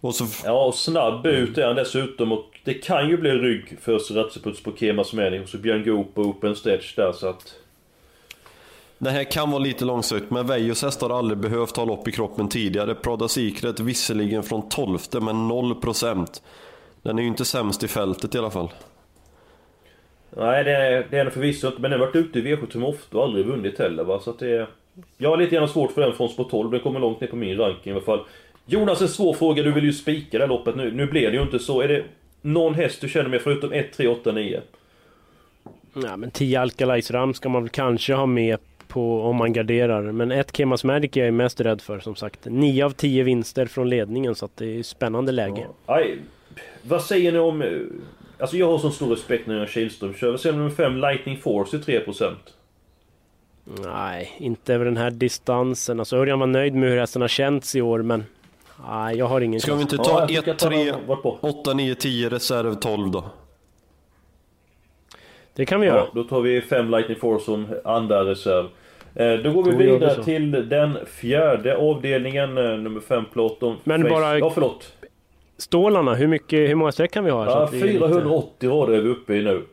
Och 0.00 0.14
så... 0.14 0.24
Ja, 0.44 0.64
och 0.66 0.74
snabb 0.74 1.26
ut 1.26 1.58
är 1.58 1.66
han 1.66 1.76
dessutom 1.76 2.32
och 2.32 2.44
det 2.64 2.74
kan 2.74 3.08
ju 3.08 3.16
bli 3.16 3.30
rygg 3.30 3.78
för 3.80 4.14
Ratseputs 4.14 4.62
på 4.62 4.72
Kemas 4.76 5.12
Manning 5.12 5.42
och 5.42 5.48
så 5.48 5.58
Björn 5.58 5.84
Goop 5.84 6.14
på 6.14 6.20
Open 6.22 6.56
Stretch 6.56 6.94
där 6.94 7.12
så 7.12 7.28
att... 7.28 7.54
Det 8.98 9.10
här 9.10 9.24
kan 9.24 9.50
vara 9.50 9.58
lite 9.62 9.84
långsökt, 9.84 10.30
men 10.30 10.46
Vejos 10.46 10.82
hästar 10.82 11.08
har 11.08 11.18
aldrig 11.18 11.38
behövt 11.38 11.76
ha 11.76 11.84
lopp 11.84 12.08
i 12.08 12.12
kroppen 12.12 12.48
tidigare. 12.48 12.94
Prada 12.94 13.28
Secret 13.28 13.80
visserligen 13.80 14.42
från 14.42 14.68
12 14.68 14.98
men 15.12 15.50
0%. 15.50 16.42
Den 17.02 17.18
är 17.18 17.22
ju 17.22 17.28
inte 17.28 17.44
sämst 17.44 17.82
i 17.82 17.88
fältet 17.88 18.34
i 18.34 18.38
alla 18.38 18.50
fall. 18.50 18.68
Nej, 20.30 20.64
det 20.64 20.70
är, 20.76 21.06
det 21.10 21.18
är 21.18 21.24
den 21.24 21.32
förvisso 21.32 21.66
inte, 21.66 21.80
men 21.80 21.90
den 21.90 22.00
har 22.00 22.06
varit 22.06 22.16
ute 22.16 22.38
i 22.38 22.42
V75 22.42 22.84
ofta 22.84 23.18
och 23.18 23.24
aldrig 23.24 23.46
vunnit 23.46 23.78
heller 23.78 24.04
va, 24.04 24.20
så 24.20 24.30
att 24.30 24.38
det... 24.38 24.50
är- 24.50 24.66
Jag 25.18 25.30
har 25.30 25.36
lite 25.36 25.54
grann 25.54 25.68
svårt 25.68 25.92
för 25.92 26.00
den 26.00 26.12
från 26.12 26.28
spår 26.28 26.44
12, 26.50 26.70
den 26.70 26.80
kommer 26.80 27.00
långt 27.00 27.20
ner 27.20 27.28
på 27.28 27.36
min 27.36 27.56
ranking 27.58 27.92
i 27.92 27.96
alla 27.96 28.04
fall. 28.04 28.20
Jonas, 28.66 29.02
en 29.02 29.08
svår 29.08 29.34
fråga, 29.34 29.62
du 29.62 29.72
vill 29.72 29.84
ju 29.84 29.92
spika 29.92 30.38
det 30.38 30.44
här 30.44 30.48
loppet 30.48 30.76
nu. 30.76 30.90
Nu 30.92 31.06
blev 31.06 31.30
det 31.30 31.36
ju 31.36 31.42
inte 31.42 31.58
så. 31.58 31.80
Är 31.80 31.88
det 31.88 32.04
någon 32.42 32.74
häst 32.74 33.00
du 33.00 33.08
känner 33.08 33.28
med 33.30 33.40
förutom 33.40 33.72
1, 33.72 33.92
3, 33.92 34.06
8, 34.08 34.32
9? 34.32 34.60
Ja, 36.02 36.16
men 36.16 36.30
10 36.30 36.60
Alcalais 36.60 37.10
Ram 37.10 37.34
ska 37.34 37.48
man 37.48 37.62
väl 37.62 37.68
kanske 37.70 38.14
ha 38.14 38.26
med 38.26 38.58
på 38.88 39.20
om 39.22 39.36
man 39.36 39.52
garderar. 39.52 40.02
Men 40.12 40.32
ett 40.32 40.56
Kemas 40.56 40.84
Magic 40.84 41.16
är 41.16 41.24
jag 41.24 41.34
mest 41.34 41.60
rädd 41.60 41.80
för 41.80 42.00
som 42.00 42.16
sagt. 42.16 42.38
9 42.44 42.84
av 42.84 42.90
10 42.90 43.22
vinster 43.22 43.66
från 43.66 43.88
ledningen 43.88 44.34
så 44.34 44.44
att 44.44 44.56
det 44.56 44.78
är 44.78 44.82
spännande 44.82 45.32
läge. 45.32 45.66
Aj, 45.86 46.18
vad 46.82 47.02
säger 47.02 47.32
ni 47.32 47.38
om... 47.38 47.62
eh, 47.62 47.68
Alltså 48.38 48.56
jag 48.56 48.68
har 48.68 48.78
sån 48.78 48.92
stor 48.92 49.10
respekt 49.10 49.46
när 49.46 49.58
jag 49.58 49.68
Kihlström 49.68 50.14
kör. 50.14 50.30
Vad 50.30 50.40
säger 50.40 50.56
ni 50.56 50.62
om 50.64 50.70
5 50.70 50.96
Lightning 50.96 51.36
Force 51.38 51.78
till 51.78 52.00
3%? 52.00 52.34
Nej, 53.84 54.32
inte 54.38 54.74
över 54.74 54.84
den 54.84 54.96
här 54.96 55.10
distansen. 55.10 55.98
Alltså 55.98 56.16
Örjan 56.16 56.38
var 56.38 56.46
nöjd 56.46 56.74
med 56.74 56.90
hur 56.90 56.98
hästen 56.98 57.22
har 57.22 57.28
känts 57.28 57.76
i 57.76 57.80
år 57.80 58.02
men... 58.02 58.24
Nej, 58.88 59.16
jag 59.18 59.26
har 59.26 59.40
ingen 59.40 59.60
Ska 59.60 59.74
vi 59.74 59.82
inte 59.82 59.96
ta 59.96 60.26
1, 60.28 60.58
3, 60.58 60.92
8, 61.40 61.74
9, 61.74 61.94
10, 61.94 62.28
reserv 62.28 62.74
12 62.74 63.10
då? 63.10 63.24
Det 65.54 65.66
kan 65.66 65.80
vi 65.80 65.86
göra. 65.86 65.96
Ja, 65.98 66.08
då 66.14 66.24
tar 66.24 66.40
vi 66.40 66.60
5 66.60 66.90
Lightning 66.90 67.18
Force 67.18 67.44
som 67.44 67.66
andra 67.84 68.24
reserv. 68.24 68.64
Eh, 69.14 69.32
Då 69.34 69.52
går 69.52 69.62
vi 69.64 69.70
Då 69.72 69.76
vi 69.78 69.86
vidare 69.86 70.14
så. 70.14 70.22
till 70.22 70.68
den 70.68 70.98
fjärde 71.06 71.76
avdelningen, 71.76 72.58
eh, 72.58 72.64
nummer 72.78 73.00
5 73.00 73.24
Plåton. 73.32 73.76
Men 73.84 74.04
Face- 74.06 74.10
bara- 74.10 74.38
Ja, 74.38 74.50
förlåt. 74.50 74.92
Stålarna, 75.58 76.14
hur, 76.14 76.26
mycket, 76.26 76.58
hur 76.70 76.74
många 76.74 76.92
streck 76.92 77.10
kan 77.12 77.24
vi 77.24 77.30
ha? 77.30 77.44
Ja, 77.44 77.64
att 77.64 77.72
vi 77.72 77.80
är 77.80 77.84
lite- 77.86 77.98
480 77.98 78.70
rader 78.70 78.92
är 78.92 79.00
vi 79.00 79.08
uppe 79.08 79.34
i 79.34 79.42
nu. 79.42 79.66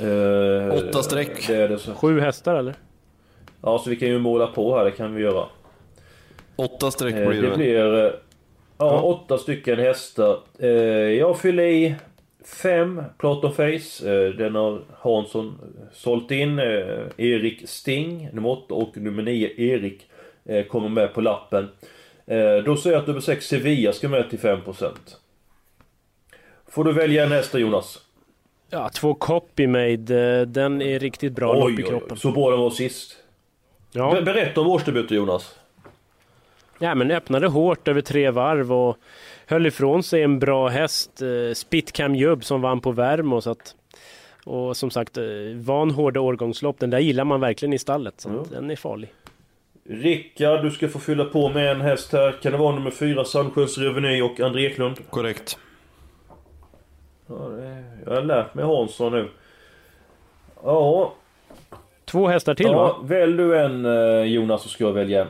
Eh, 0.00 0.74
Åtta 0.88 1.02
streck. 1.02 1.46
Det 1.46 1.56
är 1.56 1.68
det 1.68 1.78
så. 1.78 1.94
Sju 1.94 2.20
hästar 2.20 2.54
eller? 2.54 2.74
Ja, 3.62 3.78
så 3.78 3.90
vi 3.90 3.96
kan 3.96 4.08
ju 4.08 4.18
måla 4.18 4.46
på 4.46 4.76
här, 4.76 4.84
det 4.84 4.90
kan 4.90 5.14
vi 5.14 5.22
göra. 5.22 5.44
8 6.64 6.90
streck 6.90 7.14
Eh, 7.14 7.28
blir 7.28 7.42
det 7.42 7.48
det. 7.50 7.56
blir... 7.56 8.12
Ja, 8.78 9.00
åtta 9.00 9.38
stycken 9.38 9.78
hästar. 9.78 10.38
Eh, 10.58 10.68
Jag 11.18 11.38
fyller 11.40 11.62
i 11.62 11.94
fem 12.62 13.02
Platon 13.18 13.52
Face. 13.52 14.10
Eh, 14.12 14.30
Den 14.34 14.54
har 14.54 14.80
Hansson 14.98 15.58
sålt 15.92 16.30
in. 16.30 16.58
Erik 16.58 17.68
Sting, 17.68 18.28
nummer 18.32 18.48
8 18.50 18.74
och 18.74 18.96
nummer 18.96 19.22
9 19.22 19.50
Erik 19.56 20.06
kommer 20.68 20.88
med 20.88 21.14
på 21.14 21.20
lappen. 21.20 21.68
Då 22.64 22.76
säger 22.76 22.96
jag 22.96 23.00
att 23.00 23.06
nummer 23.06 23.20
6 23.20 23.46
Sevilla 23.46 23.92
ska 23.92 24.08
med 24.08 24.30
till 24.30 24.38
5%. 24.38 24.92
Får 26.68 26.84
du 26.84 26.92
välja 26.92 27.24
en 27.24 27.32
häst 27.32 27.54
Jonas? 27.54 27.98
Ja, 28.70 28.88
två 28.88 29.14
Copymade. 29.14 30.44
Den 30.44 30.82
är 30.82 30.98
riktigt 30.98 31.32
bra 31.32 31.54
lopp 31.54 31.78
i 31.78 31.82
kroppen. 31.82 32.16
så 32.16 32.30
bra 32.32 32.50
den 32.50 32.60
var 32.60 32.70
sist. 32.70 33.16
Ja. 33.92 34.12
Be- 34.14 34.22
Berätta 34.22 34.60
om 34.60 34.66
årsdebuten 34.66 35.16
Jonas. 35.16 35.54
Ja, 36.82 36.94
men 36.94 37.10
öppnade 37.10 37.46
hårt 37.46 37.88
över 37.88 38.00
tre 38.00 38.30
varv 38.30 38.72
och 38.72 38.96
höll 39.46 39.66
ifrån 39.66 40.02
sig 40.02 40.22
en 40.22 40.38
bra 40.38 40.68
häst. 40.68 41.22
Eh, 41.22 41.54
Spitcam 41.54 42.14
Jubb 42.14 42.44
som 42.44 42.60
vann 42.60 42.80
på 42.80 42.92
Värmo. 42.92 43.40
Så 43.40 43.50
att, 43.50 43.74
och 44.44 44.76
som 44.76 44.90
sagt, 44.90 45.16
eh, 45.16 45.24
van 45.54 45.90
hårda 45.90 46.20
årgångslopp. 46.20 46.78
Den 46.78 46.90
där 46.90 46.98
gillar 46.98 47.24
man 47.24 47.40
verkligen 47.40 47.72
i 47.72 47.78
stallet. 47.78 48.20
Så 48.20 48.40
att 48.40 48.50
den 48.50 48.70
är 48.70 48.76
farlig. 48.76 49.12
Rickard, 49.88 50.62
du 50.62 50.70
ska 50.70 50.88
få 50.88 50.98
fylla 50.98 51.24
på 51.24 51.48
med 51.48 51.70
en 51.70 51.80
häst 51.80 52.12
här. 52.12 52.32
Kan 52.42 52.52
det 52.52 52.58
vara 52.58 52.74
nummer 52.74 52.90
4 52.90 53.24
Sandsjöns 53.24 53.78
Reveny 53.78 54.22
och 54.22 54.40
André 54.40 54.66
Eklund? 54.66 55.10
Korrekt. 55.10 55.58
Ja, 57.26 57.50
jag 58.04 58.14
har 58.14 58.22
lärt 58.22 58.54
mig 58.54 58.64
Hansson 58.64 59.12
nu. 59.12 59.28
Ja. 60.62 61.14
Två 62.04 62.26
hästar 62.26 62.54
till 62.54 62.66
ja, 62.66 62.72
va? 62.72 62.96
Välj 63.02 63.36
du 63.36 63.58
en 63.58 63.84
eh, 63.84 64.24
Jonas 64.24 64.62
så 64.62 64.68
ska 64.68 64.84
jag 64.84 64.92
välja 64.92 65.20
en. 65.20 65.28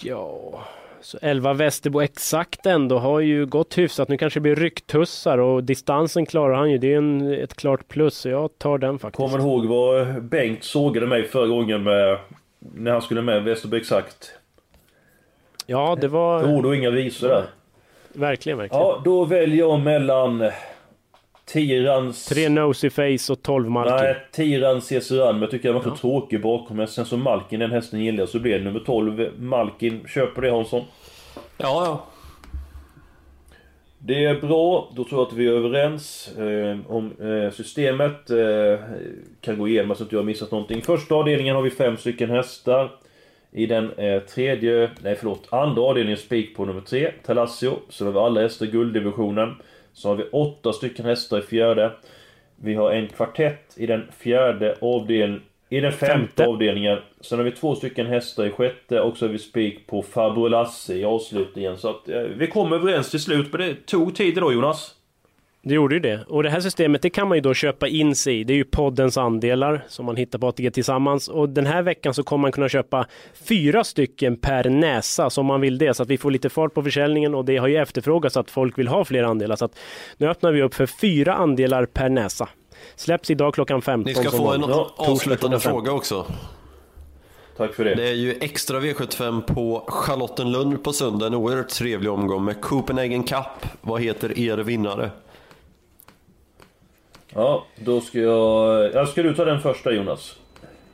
Ja, 0.00 0.60
så 1.00 1.18
11 1.22 1.52
Västerbo 1.52 2.00
exakt 2.00 2.66
ändå 2.66 2.98
har 2.98 3.20
ju 3.20 3.46
gått 3.46 3.78
hyfsat. 3.78 4.08
Nu 4.08 4.18
kanske 4.18 4.38
det 4.38 4.42
blir 4.42 4.56
rycktussar 4.56 5.38
och 5.38 5.64
distansen 5.64 6.26
klarar 6.26 6.54
han 6.54 6.70
ju. 6.70 6.78
Det 6.78 6.92
är 6.92 6.98
en, 6.98 7.32
ett 7.32 7.54
klart 7.54 7.88
plus 7.88 8.14
så 8.14 8.28
jag 8.28 8.58
tar 8.58 8.78
den 8.78 8.98
faktiskt. 8.98 9.16
Kommer 9.16 9.38
ihåg 9.38 9.66
vad 9.66 10.22
Bengt 10.22 10.64
sågade 10.64 11.06
mig 11.06 11.24
förra 11.24 11.46
gången 11.46 11.82
med... 11.82 12.18
När 12.58 12.92
han 12.92 13.02
skulle 13.02 13.22
med 13.22 13.44
Västerby 13.44 13.76
Exakt? 13.76 14.32
Ja, 15.66 15.98
det 16.00 16.08
var... 16.08 16.54
Ord 16.54 16.66
och 16.66 16.76
inga 16.76 16.90
visor 16.90 17.28
där. 17.28 17.44
Verkligen, 18.12 18.58
verkligen. 18.58 18.82
Ja, 18.82 19.02
då 19.04 19.24
väljer 19.24 19.58
jag 19.58 19.80
mellan... 19.80 20.50
Tirans... 21.48 22.26
Tre 22.26 22.48
Nosy 22.48 22.90
Face 22.90 23.32
och 23.32 23.42
12 23.42 23.70
Malkin. 23.70 23.96
Nej, 23.96 24.16
Tirans 24.32 24.86
Cesaran, 24.86 25.34
men 25.34 25.40
jag 25.42 25.50
tycker 25.50 25.72
han 25.72 25.82
var 25.82 25.90
så 25.90 25.96
tråkig 25.96 26.42
bakom. 26.42 26.86
Sen 26.86 27.04
så 27.04 27.16
Malkin, 27.16 27.60
den 27.60 27.70
hästen 27.70 28.00
gillar 28.00 28.18
jag, 28.18 28.28
så 28.28 28.38
blir 28.38 28.58
det 28.58 28.64
nummer 28.64 28.80
12 28.80 29.30
Malkin. 29.38 30.06
Köper 30.08 30.42
det 30.42 30.50
Hansson? 30.50 30.84
Ja, 31.34 31.84
ja. 31.84 32.04
Det 33.98 34.24
är 34.24 34.40
bra, 34.40 34.92
då 34.96 35.04
tror 35.04 35.20
jag 35.20 35.28
att 35.28 35.32
vi 35.32 35.46
är 35.46 35.52
överens 35.52 36.28
eh, 36.38 36.76
om 36.88 37.12
eh, 37.20 37.50
systemet. 37.50 38.30
Eh, 38.30 38.80
kan 39.40 39.58
gå 39.58 39.68
igenom 39.68 39.96
så 39.96 40.04
att 40.04 40.12
jag 40.12 40.18
har 40.18 40.24
missat 40.24 40.50
någonting. 40.50 40.82
Första 40.82 41.14
avdelningen 41.14 41.54
har 41.56 41.62
vi 41.62 41.70
fem 41.70 41.96
stycken 41.96 42.30
hästar. 42.30 42.90
I 43.52 43.66
den 43.66 43.92
eh, 43.92 44.20
tredje, 44.22 44.90
nej 45.02 45.16
förlåt, 45.16 45.48
andra 45.50 45.82
avdelningen 45.82 46.18
spik 46.18 46.56
på 46.56 46.64
nummer 46.64 46.80
tre, 46.80 47.12
Talassio. 47.26 47.78
Så 47.88 48.04
har 48.04 48.12
vi 48.12 48.18
alla 48.18 48.40
hästar 48.40 48.66
i 48.66 48.70
gulddivisionen. 48.70 49.54
Så 49.98 50.08
har 50.08 50.16
vi 50.16 50.24
åtta 50.32 50.72
stycken 50.72 51.04
hästar 51.04 51.38
i 51.38 51.42
fjärde. 51.42 51.92
Vi 52.56 52.74
har 52.74 52.92
en 52.92 53.08
kvartett 53.08 53.74
i 53.76 53.86
den 53.86 54.08
fjärde 54.18 54.76
avdelningen. 54.80 55.42
I 55.70 55.80
den 55.80 55.92
femte, 55.92 56.12
Femte. 56.12 56.46
avdelningen. 56.46 56.98
Sen 57.20 57.38
har 57.38 57.44
vi 57.44 57.50
två 57.50 57.74
stycken 57.74 58.06
hästar 58.06 58.46
i 58.46 58.50
sjätte 58.50 59.00
och 59.00 59.16
så 59.16 59.26
har 59.26 59.32
vi 59.32 59.38
spik 59.38 59.86
på 59.86 60.02
Farbror 60.02 60.48
Lasse 60.48 60.94
i 60.94 61.04
avslutningen. 61.04 61.78
Så 61.78 61.90
att 61.90 62.08
eh, 62.08 62.20
vi 62.20 62.46
kom 62.46 62.72
överens 62.72 63.10
till 63.10 63.20
slut, 63.20 63.52
men 63.52 63.60
det 63.60 63.86
tog 63.86 64.14
tid 64.14 64.34
då 64.34 64.52
Jonas. 64.52 64.94
Det 65.68 65.74
gjorde 65.74 65.94
ju 65.94 66.00
det. 66.00 66.24
Och 66.28 66.42
det 66.42 66.50
här 66.50 66.60
systemet 66.60 67.02
det 67.02 67.10
kan 67.10 67.28
man 67.28 67.36
ju 67.36 67.40
då 67.40 67.54
köpa 67.54 67.88
in 67.88 68.14
sig 68.14 68.40
i. 68.40 68.44
Det 68.44 68.52
är 68.52 68.56
ju 68.56 68.64
poddens 68.64 69.18
andelar 69.18 69.84
som 69.88 70.06
man 70.06 70.16
hittar 70.16 70.38
på 70.38 70.48
ATG 70.48 70.70
tillsammans. 70.70 71.28
Och 71.28 71.48
den 71.48 71.66
här 71.66 71.82
veckan 71.82 72.14
så 72.14 72.22
kommer 72.22 72.42
man 72.42 72.52
kunna 72.52 72.68
köpa 72.68 73.06
fyra 73.34 73.84
stycken 73.84 74.36
per 74.36 74.70
näsa 74.70 75.30
som 75.30 75.46
man 75.46 75.60
vill 75.60 75.78
det. 75.78 75.94
Så 75.94 76.02
att 76.02 76.08
vi 76.08 76.18
får 76.18 76.30
lite 76.30 76.48
fart 76.48 76.74
på 76.74 76.82
försäljningen 76.82 77.34
och 77.34 77.44
det 77.44 77.56
har 77.56 77.68
ju 77.68 77.76
efterfrågats 77.76 78.36
att 78.36 78.50
folk 78.50 78.78
vill 78.78 78.88
ha 78.88 79.04
fler 79.04 79.22
andelar. 79.22 79.56
Så 79.56 79.64
att 79.64 79.78
nu 80.16 80.28
öppnar 80.28 80.52
vi 80.52 80.62
upp 80.62 80.74
för 80.74 80.86
fyra 80.86 81.34
andelar 81.34 81.86
per 81.86 82.08
näsa. 82.08 82.48
Släpps 82.96 83.30
idag 83.30 83.54
klockan 83.54 83.82
15. 83.82 84.12
Ni 84.12 84.14
ska 84.14 84.36
få 84.36 84.52
en. 84.52 84.62
Torsdag 84.62 84.90
avslutande 84.96 85.60
fråga 85.60 85.92
också. 85.92 86.26
Tack 87.56 87.74
för 87.74 87.84
det. 87.84 87.94
Det 87.94 88.08
är 88.08 88.14
ju 88.14 88.38
extra 88.40 88.80
V75 88.80 89.40
på 89.40 89.84
Charlottenlund 89.88 90.84
på 90.84 90.92
söndag. 90.92 91.26
En 91.26 91.34
oerhört 91.34 91.68
trevlig 91.68 92.12
omgång 92.12 92.44
med 92.44 92.60
Copenhagen 92.60 93.22
Cup. 93.22 93.66
Vad 93.80 94.02
heter 94.02 94.38
er 94.38 94.56
vinnare? 94.58 95.10
Ja, 97.34 97.66
då 97.76 98.00
ska 98.00 98.18
jag... 98.18 98.90
Ja, 98.94 99.06
ska 99.06 99.22
du 99.22 99.34
ta 99.34 99.44
den 99.44 99.60
första 99.60 99.92
Jonas? 99.92 100.36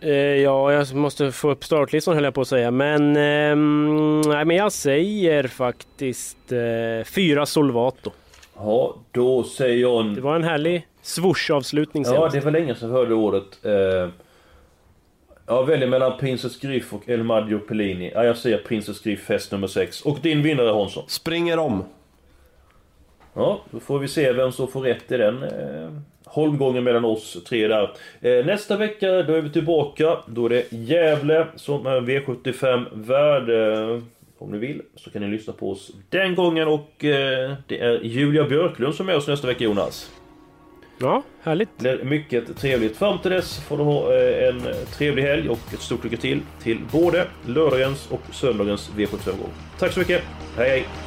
Eh, 0.01 0.12
ja, 0.12 0.73
jag 0.73 0.94
måste 0.94 1.33
få 1.33 1.51
upp 1.51 1.64
startlistan 1.64 2.14
höll 2.14 2.25
jag 2.25 2.35
på 2.35 2.40
att 2.40 2.49
säga. 2.49 2.70
Men, 2.70 3.16
ehm, 3.16 4.20
nej, 4.20 4.44
men 4.44 4.57
jag 4.57 4.73
säger 4.73 5.49
faktiskt 5.49 6.53
eh, 6.53 7.05
fyra 7.05 7.47
Solvato. 7.47 8.11
Ja, 8.57 8.97
då 9.12 9.42
säger 9.42 9.77
jag... 9.77 10.01
En... 10.01 10.14
Det 10.14 10.20
var 10.20 10.37
en 10.37 10.44
härlig 10.44 10.87
swoosh-avslutning 11.03 12.05
Ja, 12.07 12.29
det 12.33 12.40
var 12.40 12.51
länge 12.51 12.75
sedan 12.75 12.88
jag 12.88 12.97
hörde 12.97 13.14
ordet. 13.14 13.64
Eh, 13.64 14.09
jag 15.47 15.66
väljer 15.66 15.88
mellan 15.88 16.18
Princess 16.18 16.61
Griff 16.61 16.92
och 16.92 17.09
El 17.09 17.23
Maggio 17.23 17.59
Pellini. 17.59 18.12
Ja, 18.14 18.25
jag 18.25 18.37
säger 18.37 18.59
Princess 18.59 19.01
Griff, 19.01 19.29
häst 19.29 19.53
nummer 19.53 19.66
6. 19.66 20.03
Och 20.03 20.18
din 20.23 20.42
vinnare 20.42 20.70
Hansson? 20.70 21.05
Springer 21.07 21.59
om. 21.59 21.85
Ja, 23.35 23.61
då 23.70 23.81
får 23.81 23.99
vi 23.99 24.09
se 24.09 24.33
vem 24.33 24.53
som 24.53 24.68
får 24.68 24.81
rätt 24.81 25.12
i 25.12 25.16
den. 25.16 25.44
Holmgången 26.35 26.85
mellan 26.85 27.05
oss 27.05 27.44
tre 27.49 27.68
där. 27.68 27.90
Eh, 28.20 28.47
nästa 28.47 28.77
vecka, 28.77 29.23
då 29.23 29.35
är 29.35 29.40
vi 29.40 29.51
tillbaka. 29.51 30.18
Då 30.27 30.47
är 30.47 30.51
det 30.51 30.73
Gävle 30.73 31.47
som 31.57 31.87
är 31.87 32.01
V75 32.01 32.87
värd. 32.92 33.51
Eh, 33.51 34.03
om 34.38 34.51
ni 34.51 34.59
vill 34.59 34.83
så 34.97 35.11
kan 35.11 35.23
ni 35.23 35.29
lyssna 35.29 35.53
på 35.53 35.70
oss 35.70 35.92
den 36.11 36.35
gången 36.35 36.68
och 36.68 37.05
eh, 37.05 37.55
det 37.66 37.81
är 37.81 38.01
Julia 38.03 38.44
Björklund 38.44 38.94
som 38.94 39.09
är 39.09 39.12
med 39.12 39.16
oss 39.16 39.29
nästa 39.29 39.47
vecka 39.47 39.64
Jonas. 39.64 40.11
Ja, 40.99 41.23
härligt. 41.42 41.68
Det 41.79 41.97
blir 41.97 42.05
mycket 42.05 42.57
trevligt. 42.57 42.97
Fram 42.97 43.18
till 43.18 43.31
dess 43.31 43.61
får 43.61 43.79
du 43.79 43.85
ha 43.85 44.14
en 44.49 44.62
trevlig 44.99 45.23
helg 45.23 45.49
och 45.49 45.75
ett 45.75 45.81
stort 45.81 46.05
lycka 46.05 46.16
till 46.16 46.40
till 46.62 46.79
både 46.92 47.27
lördagens 47.47 48.11
och 48.11 48.35
söndagens 48.35 48.90
V75-gång. 48.97 49.51
Tack 49.79 49.92
så 49.92 49.99
mycket. 49.99 50.23
Hej 50.57 50.68
hej! 50.68 51.04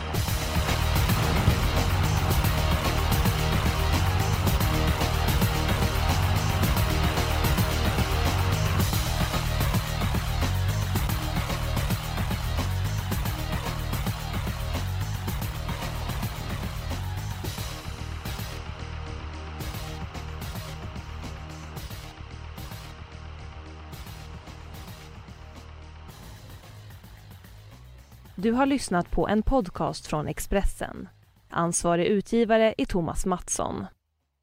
Du 28.47 28.53
har 28.53 28.65
lyssnat 28.65 29.12
på 29.12 29.27
en 29.27 29.43
podcast 29.43 30.07
från 30.07 30.27
Expressen. 30.27 31.10
Ansvarig 31.49 32.05
utgivare 32.05 32.73
är 32.77 32.86
Thomas 32.86 33.25
Mattsson. 33.25 33.86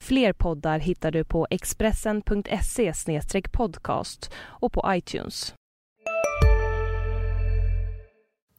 Fler 0.02 0.32
poddar 0.32 0.78
hittar 0.78 1.10
du 1.10 1.24
på 1.24 1.46
expressen.se 1.50 2.92
podcast 3.52 4.30
och 4.36 4.72
på 4.72 4.84
iTunes. 4.88 5.54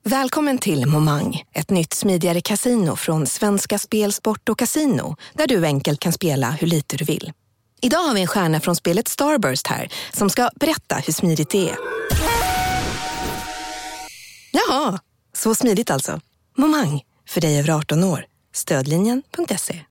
Välkommen 0.03 0.57
till 0.57 0.85
Momang, 0.87 1.43
ett 1.53 1.69
nytt 1.69 1.93
smidigare 1.93 2.41
kasino 2.41 2.95
från 2.95 3.25
Svenska 3.27 3.79
Spel, 3.79 4.13
Sport 4.13 4.49
och 4.49 4.59
Casino 4.59 5.15
där 5.33 5.47
du 5.47 5.65
enkelt 5.65 5.99
kan 5.99 6.13
spela 6.13 6.51
hur 6.51 6.67
lite 6.67 6.97
du 6.97 7.05
vill. 7.05 7.31
Idag 7.81 7.99
har 7.99 8.13
vi 8.13 8.21
en 8.21 8.27
stjärna 8.27 8.59
från 8.59 8.75
spelet 8.75 9.07
Starburst 9.07 9.67
här 9.67 9.89
som 10.13 10.29
ska 10.29 10.49
berätta 10.55 10.95
hur 10.95 11.13
smidigt 11.13 11.49
det 11.49 11.69
är. 11.69 11.77
Jaha, 14.51 14.99
så 15.35 15.55
smidigt 15.55 15.91
alltså. 15.91 16.19
Momang, 16.57 17.01
för 17.27 17.41
dig 17.41 17.59
över 17.59 17.69
18 17.69 18.03
år. 18.03 18.25
Stödlinjen.se. 18.53 19.81